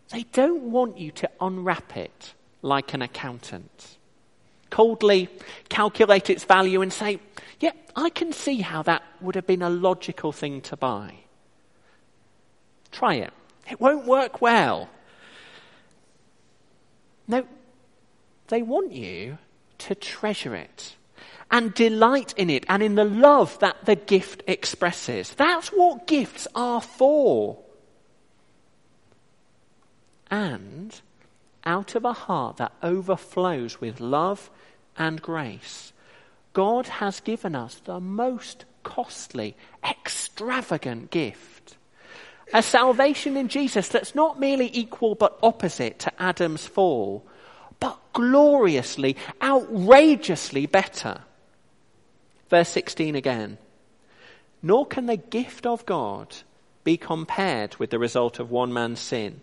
They 0.09 0.23
don't 0.31 0.71
want 0.71 0.97
you 0.97 1.11
to 1.11 1.29
unwrap 1.41 1.97
it 1.97 2.33
like 2.61 2.93
an 2.93 3.01
accountant. 3.01 3.97
Coldly 4.69 5.29
calculate 5.69 6.29
its 6.29 6.43
value 6.43 6.81
and 6.81 6.91
say, 6.91 7.19
yeah, 7.59 7.71
I 7.95 8.09
can 8.09 8.31
see 8.31 8.61
how 8.61 8.83
that 8.83 9.03
would 9.21 9.35
have 9.35 9.47
been 9.47 9.61
a 9.61 9.69
logical 9.69 10.31
thing 10.31 10.61
to 10.61 10.77
buy. 10.77 11.15
Try 12.91 13.15
it. 13.15 13.33
It 13.69 13.81
won't 13.81 14.05
work 14.05 14.41
well. 14.41 14.89
No, 17.27 17.45
they 18.47 18.61
want 18.61 18.93
you 18.93 19.37
to 19.79 19.95
treasure 19.95 20.55
it 20.55 20.96
and 21.49 21.73
delight 21.73 22.33
in 22.37 22.49
it 22.49 22.65
and 22.67 22.83
in 22.83 22.95
the 22.95 23.05
love 23.05 23.57
that 23.59 23.85
the 23.85 23.95
gift 23.95 24.43
expresses. 24.47 25.33
That's 25.35 25.69
what 25.69 26.07
gifts 26.07 26.47
are 26.55 26.81
for. 26.81 27.59
And 30.29 30.99
out 31.65 31.95
of 31.95 32.05
a 32.05 32.13
heart 32.13 32.57
that 32.57 32.73
overflows 32.83 33.79
with 33.79 33.99
love 33.99 34.49
and 34.97 35.21
grace, 35.21 35.93
God 36.53 36.87
has 36.87 37.19
given 37.19 37.55
us 37.55 37.75
the 37.85 37.99
most 37.99 38.65
costly, 38.83 39.55
extravagant 39.87 41.11
gift. 41.11 41.77
A 42.53 42.63
salvation 42.63 43.35
in 43.35 43.49
Jesus 43.49 43.89
that's 43.89 44.15
not 44.15 44.39
merely 44.39 44.69
equal 44.73 45.15
but 45.15 45.37
opposite 45.43 45.99
to 45.99 46.21
Adam's 46.21 46.65
fall, 46.65 47.25
but 47.79 47.99
gloriously, 48.13 49.15
outrageously 49.41 50.65
better. 50.65 51.21
Verse 52.49 52.69
16 52.69 53.15
again. 53.15 53.57
Nor 54.61 54.85
can 54.85 55.05
the 55.05 55.17
gift 55.17 55.65
of 55.65 55.85
God 55.85 56.35
be 56.83 56.97
compared 56.97 57.75
with 57.75 57.89
the 57.89 57.99
result 57.99 58.39
of 58.39 58.49
one 58.49 58.73
man's 58.73 58.99
sin. 58.99 59.41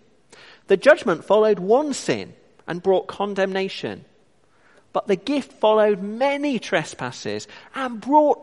The 0.67 0.77
judgment 0.77 1.25
followed 1.25 1.59
one 1.59 1.93
sin 1.93 2.35
and 2.67 2.83
brought 2.83 3.07
condemnation. 3.07 4.05
But 4.93 5.07
the 5.07 5.17
gift 5.17 5.53
followed 5.53 6.03
many 6.03 6.59
trespasses 6.59 7.47
and 7.75 8.01
brought 8.01 8.41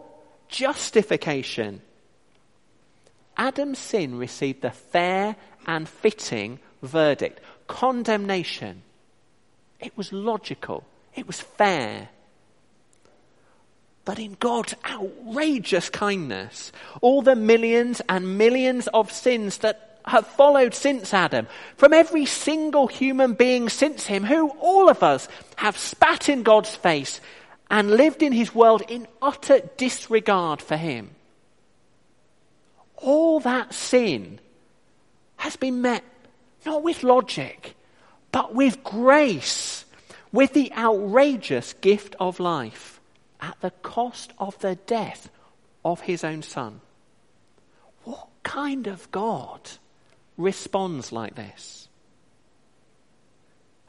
justification. 0.50 1.82
Adam's 3.38 3.80
sin 3.80 4.18
received 4.18 4.62
the 4.62 4.72
fair 4.72 5.36
and 5.66 5.88
fitting 5.88 6.60
verdict 6.84 7.40
condemnation. 7.68 8.84
It 9.82 9.98
was 9.98 10.14
logical, 10.14 10.84
it 11.16 11.28
was 11.28 11.42
fair. 11.42 12.10
But 14.06 14.20
in 14.20 14.36
God's 14.40 14.76
outrageous 14.86 15.90
kindness, 15.90 16.72
all 17.02 17.22
the 17.22 17.36
millions 17.36 18.02
and 18.10 18.38
millions 18.38 18.88
of 18.88 19.12
sins 19.12 19.60
that 19.60 20.00
have 20.06 20.26
followed 20.26 20.74
since 20.74 21.14
Adam, 21.14 21.48
from 21.78 21.94
every 21.94 22.26
single 22.26 22.88
human 22.88 23.34
being 23.34 23.70
since 23.70 24.06
him, 24.06 24.24
who 24.24 24.50
all 24.60 24.90
of 24.90 25.04
us 25.04 25.28
have 25.58 25.78
spat 25.78 26.30
in 26.30 26.44
God's 26.44 26.76
face 26.76 27.22
and 27.70 27.92
lived 27.92 28.24
in 28.24 28.32
his 28.32 28.54
world 28.54 28.82
in 28.88 29.08
utter 29.22 29.62
disregard 29.78 30.62
for 30.62 30.78
him. 30.78 31.12
All 32.98 33.40
that 33.42 33.74
sin 33.74 34.40
has 35.38 35.56
been 35.56 35.82
met 35.82 36.04
not 36.66 36.84
with 36.84 37.04
logic, 37.04 37.76
but 38.32 38.56
with 38.56 38.84
grace, 38.84 39.86
with 40.32 40.54
the 40.54 40.72
outrageous 40.74 41.74
gift 41.74 42.16
of 42.20 42.40
life 42.40 43.00
at 43.42 43.60
the 43.62 43.72
cost 43.72 44.34
of 44.38 44.58
the 44.60 44.76
death 44.76 45.30
of 45.84 46.02
his 46.02 46.24
own 46.24 46.42
son. 46.42 46.82
What 48.04 48.28
kind 48.44 48.88
of 48.88 49.12
God 49.12 49.60
responds 50.38 51.12
like 51.12 51.36
this? 51.36 51.90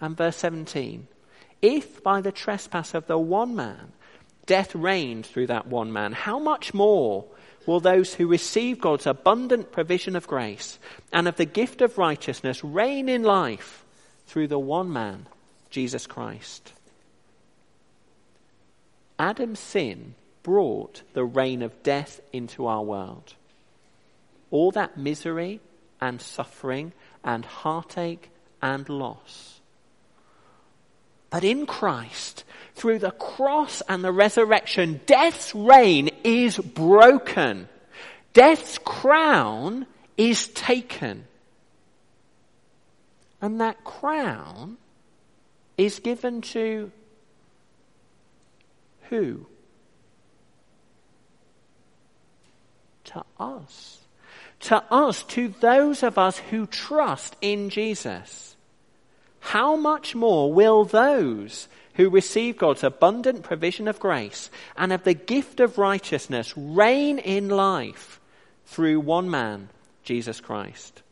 And 0.00 0.16
verse 0.16 0.36
17 0.38 1.06
If 1.60 2.02
by 2.02 2.20
the 2.20 2.32
trespass 2.32 2.94
of 2.94 3.06
the 3.06 3.18
one 3.18 3.54
man 3.54 3.92
death 4.46 4.74
reigned 4.74 5.24
through 5.24 5.46
that 5.46 5.66
one 5.68 5.92
man, 5.92 6.12
how 6.12 6.38
much 6.38 6.74
more 6.74 7.24
will 7.66 7.78
those 7.78 8.14
who 8.14 8.26
receive 8.26 8.80
God's 8.80 9.06
abundant 9.06 9.70
provision 9.70 10.16
of 10.16 10.26
grace 10.26 10.80
and 11.12 11.28
of 11.28 11.36
the 11.36 11.44
gift 11.44 11.80
of 11.80 11.96
righteousness 11.96 12.64
reign 12.64 13.08
in 13.08 13.22
life 13.22 13.81
through 14.32 14.48
the 14.48 14.58
one 14.58 14.90
man, 14.90 15.26
Jesus 15.68 16.06
Christ? 16.06 16.72
Adam's 19.18 19.60
sin 19.60 20.14
brought 20.42 21.02
the 21.12 21.22
reign 21.22 21.60
of 21.60 21.82
death 21.82 22.18
into 22.32 22.66
our 22.66 22.82
world. 22.82 23.34
All 24.50 24.70
that 24.70 24.96
misery 24.96 25.60
and 26.00 26.18
suffering 26.18 26.94
and 27.22 27.44
heartache 27.44 28.30
and 28.62 28.88
loss. 28.88 29.60
But 31.28 31.44
in 31.44 31.66
Christ, 31.66 32.44
through 32.74 33.00
the 33.00 33.10
cross 33.10 33.82
and 33.86 34.02
the 34.02 34.12
resurrection, 34.12 35.02
death's 35.04 35.54
reign 35.54 36.08
is 36.24 36.56
broken. 36.56 37.68
Death's 38.32 38.78
crown 38.78 39.86
is 40.16 40.48
taken. 40.48 41.26
And 43.42 43.60
that 43.60 43.82
crown 43.82 44.78
is 45.76 45.98
given 45.98 46.40
to 46.42 46.92
who? 49.10 49.46
To 53.04 53.24
us. 53.40 53.98
To 54.60 54.84
us, 54.92 55.24
to 55.24 55.48
those 55.60 56.04
of 56.04 56.18
us 56.18 56.38
who 56.38 56.68
trust 56.68 57.36
in 57.40 57.68
Jesus. 57.68 58.56
How 59.40 59.74
much 59.74 60.14
more 60.14 60.52
will 60.52 60.84
those 60.84 61.66
who 61.94 62.10
receive 62.10 62.56
God's 62.56 62.84
abundant 62.84 63.42
provision 63.42 63.88
of 63.88 63.98
grace 63.98 64.50
and 64.76 64.92
of 64.92 65.02
the 65.02 65.14
gift 65.14 65.58
of 65.58 65.78
righteousness 65.78 66.56
reign 66.56 67.18
in 67.18 67.48
life 67.48 68.20
through 68.66 69.00
one 69.00 69.28
man, 69.28 69.68
Jesus 70.04 70.40
Christ? 70.40 71.02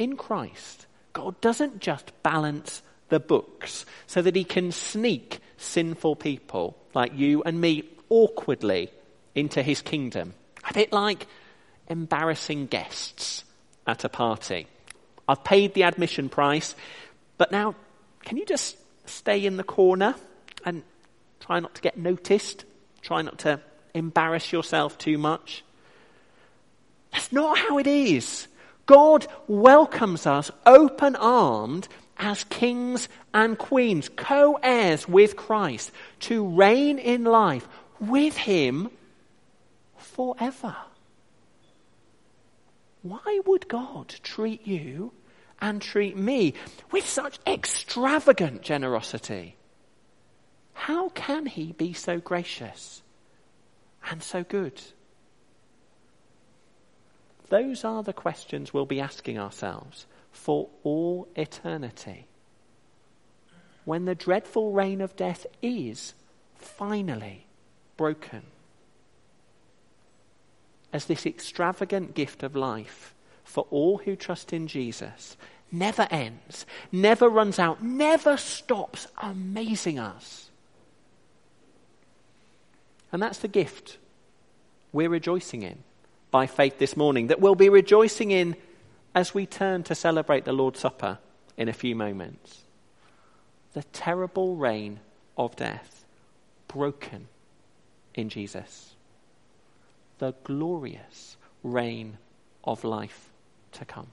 In 0.00 0.16
Christ, 0.16 0.86
God 1.12 1.38
doesn't 1.42 1.78
just 1.78 2.10
balance 2.22 2.80
the 3.10 3.20
books 3.20 3.84
so 4.06 4.22
that 4.22 4.34
he 4.34 4.44
can 4.44 4.72
sneak 4.72 5.40
sinful 5.58 6.16
people 6.16 6.74
like 6.94 7.12
you 7.14 7.42
and 7.42 7.60
me 7.60 7.84
awkwardly 8.08 8.90
into 9.34 9.62
his 9.62 9.82
kingdom. 9.82 10.32
A 10.66 10.72
bit 10.72 10.90
like 10.90 11.26
embarrassing 11.86 12.68
guests 12.68 13.44
at 13.86 14.02
a 14.02 14.08
party. 14.08 14.66
I've 15.28 15.44
paid 15.44 15.74
the 15.74 15.82
admission 15.82 16.30
price, 16.30 16.74
but 17.36 17.52
now 17.52 17.74
can 18.24 18.38
you 18.38 18.46
just 18.46 18.78
stay 19.04 19.44
in 19.44 19.58
the 19.58 19.64
corner 19.64 20.14
and 20.64 20.82
try 21.40 21.60
not 21.60 21.74
to 21.74 21.82
get 21.82 21.98
noticed? 21.98 22.64
Try 23.02 23.20
not 23.20 23.40
to 23.40 23.60
embarrass 23.92 24.50
yourself 24.50 24.96
too 24.96 25.18
much? 25.18 25.62
That's 27.12 27.30
not 27.32 27.58
how 27.58 27.76
it 27.76 27.86
is. 27.86 28.46
God 28.90 29.28
welcomes 29.46 30.26
us 30.26 30.50
open 30.66 31.14
armed 31.14 31.86
as 32.18 32.42
kings 32.42 33.08
and 33.32 33.56
queens, 33.56 34.08
co 34.08 34.58
heirs 34.60 35.06
with 35.06 35.36
Christ, 35.36 35.92
to 36.22 36.44
reign 36.44 36.98
in 36.98 37.22
life 37.22 37.68
with 38.00 38.36
Him 38.36 38.90
forever. 39.96 40.74
Why 43.02 43.40
would 43.46 43.68
God 43.68 44.08
treat 44.24 44.66
you 44.66 45.12
and 45.60 45.80
treat 45.80 46.16
me 46.16 46.54
with 46.90 47.08
such 47.08 47.38
extravagant 47.46 48.62
generosity? 48.62 49.54
How 50.72 51.10
can 51.10 51.46
He 51.46 51.70
be 51.70 51.92
so 51.92 52.18
gracious 52.18 53.02
and 54.10 54.20
so 54.20 54.42
good? 54.42 54.82
Those 57.50 57.84
are 57.84 58.02
the 58.02 58.12
questions 58.12 58.72
we'll 58.72 58.86
be 58.86 59.00
asking 59.00 59.38
ourselves 59.38 60.06
for 60.32 60.68
all 60.84 61.28
eternity. 61.34 62.26
When 63.84 64.04
the 64.04 64.14
dreadful 64.14 64.72
reign 64.72 65.00
of 65.00 65.16
death 65.16 65.46
is 65.60 66.14
finally 66.54 67.46
broken. 67.96 68.42
As 70.92 71.06
this 71.06 71.26
extravagant 71.26 72.14
gift 72.14 72.42
of 72.44 72.54
life 72.54 73.14
for 73.42 73.66
all 73.70 73.98
who 73.98 74.14
trust 74.14 74.52
in 74.52 74.68
Jesus 74.68 75.36
never 75.72 76.06
ends, 76.10 76.66
never 76.92 77.28
runs 77.28 77.58
out, 77.58 77.82
never 77.82 78.36
stops 78.36 79.08
amazing 79.20 79.98
us. 79.98 80.50
And 83.12 83.20
that's 83.20 83.38
the 83.38 83.48
gift 83.48 83.98
we're 84.92 85.08
rejoicing 85.08 85.62
in 85.62 85.82
by 86.30 86.46
faith 86.46 86.78
this 86.78 86.96
morning, 86.96 87.28
that 87.28 87.40
we'll 87.40 87.54
be 87.54 87.68
rejoicing 87.68 88.30
in 88.30 88.56
as 89.14 89.34
we 89.34 89.46
turn 89.46 89.82
to 89.84 89.94
celebrate 89.94 90.44
the 90.44 90.52
Lord's 90.52 90.80
Supper 90.80 91.18
in 91.56 91.68
a 91.68 91.72
few 91.72 91.94
moments. 91.94 92.62
The 93.72 93.82
terrible 93.92 94.56
reign 94.56 95.00
of 95.36 95.56
death 95.56 96.04
broken 96.68 97.28
in 98.14 98.28
Jesus. 98.28 98.94
The 100.18 100.34
glorious 100.44 101.36
reign 101.62 102.18
of 102.64 102.84
life 102.84 103.30
to 103.72 103.84
come. 103.84 104.08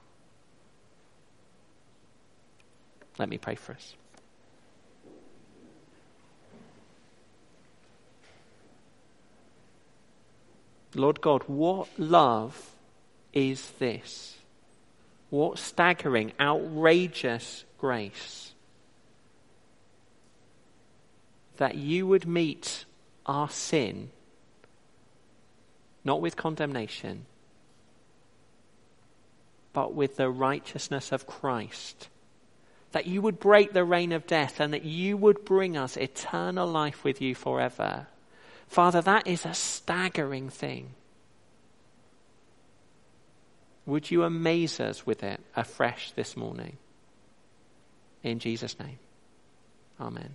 Let 3.18 3.28
me 3.28 3.38
pray 3.38 3.56
for 3.56 3.72
us. 3.72 3.94
Lord 10.94 11.20
God, 11.20 11.42
what 11.46 11.88
love 11.98 12.72
is 13.32 13.70
this? 13.78 14.36
What 15.30 15.58
staggering, 15.58 16.32
outrageous 16.40 17.64
grace. 17.78 18.52
That 21.58 21.74
you 21.74 22.06
would 22.06 22.26
meet 22.26 22.84
our 23.26 23.50
sin, 23.50 24.10
not 26.04 26.20
with 26.20 26.36
condemnation, 26.36 27.26
but 29.72 29.92
with 29.94 30.16
the 30.16 30.30
righteousness 30.30 31.12
of 31.12 31.26
Christ. 31.26 32.08
That 32.92 33.06
you 33.06 33.20
would 33.20 33.38
break 33.38 33.72
the 33.72 33.84
reign 33.84 34.12
of 34.12 34.26
death 34.26 34.60
and 34.60 34.72
that 34.72 34.84
you 34.84 35.16
would 35.16 35.44
bring 35.44 35.76
us 35.76 35.96
eternal 35.96 36.66
life 36.66 37.04
with 37.04 37.20
you 37.20 37.34
forever. 37.34 38.06
Father, 38.68 39.00
that 39.00 39.26
is 39.26 39.44
a 39.44 39.54
staggering 39.54 40.50
thing. 40.50 40.94
Would 43.86 44.10
you 44.10 44.22
amaze 44.22 44.80
us 44.80 45.06
with 45.06 45.22
it 45.22 45.40
afresh 45.56 46.12
this 46.12 46.36
morning? 46.36 46.76
In 48.22 48.38
Jesus' 48.38 48.78
name. 48.78 48.98
Amen. 49.98 50.34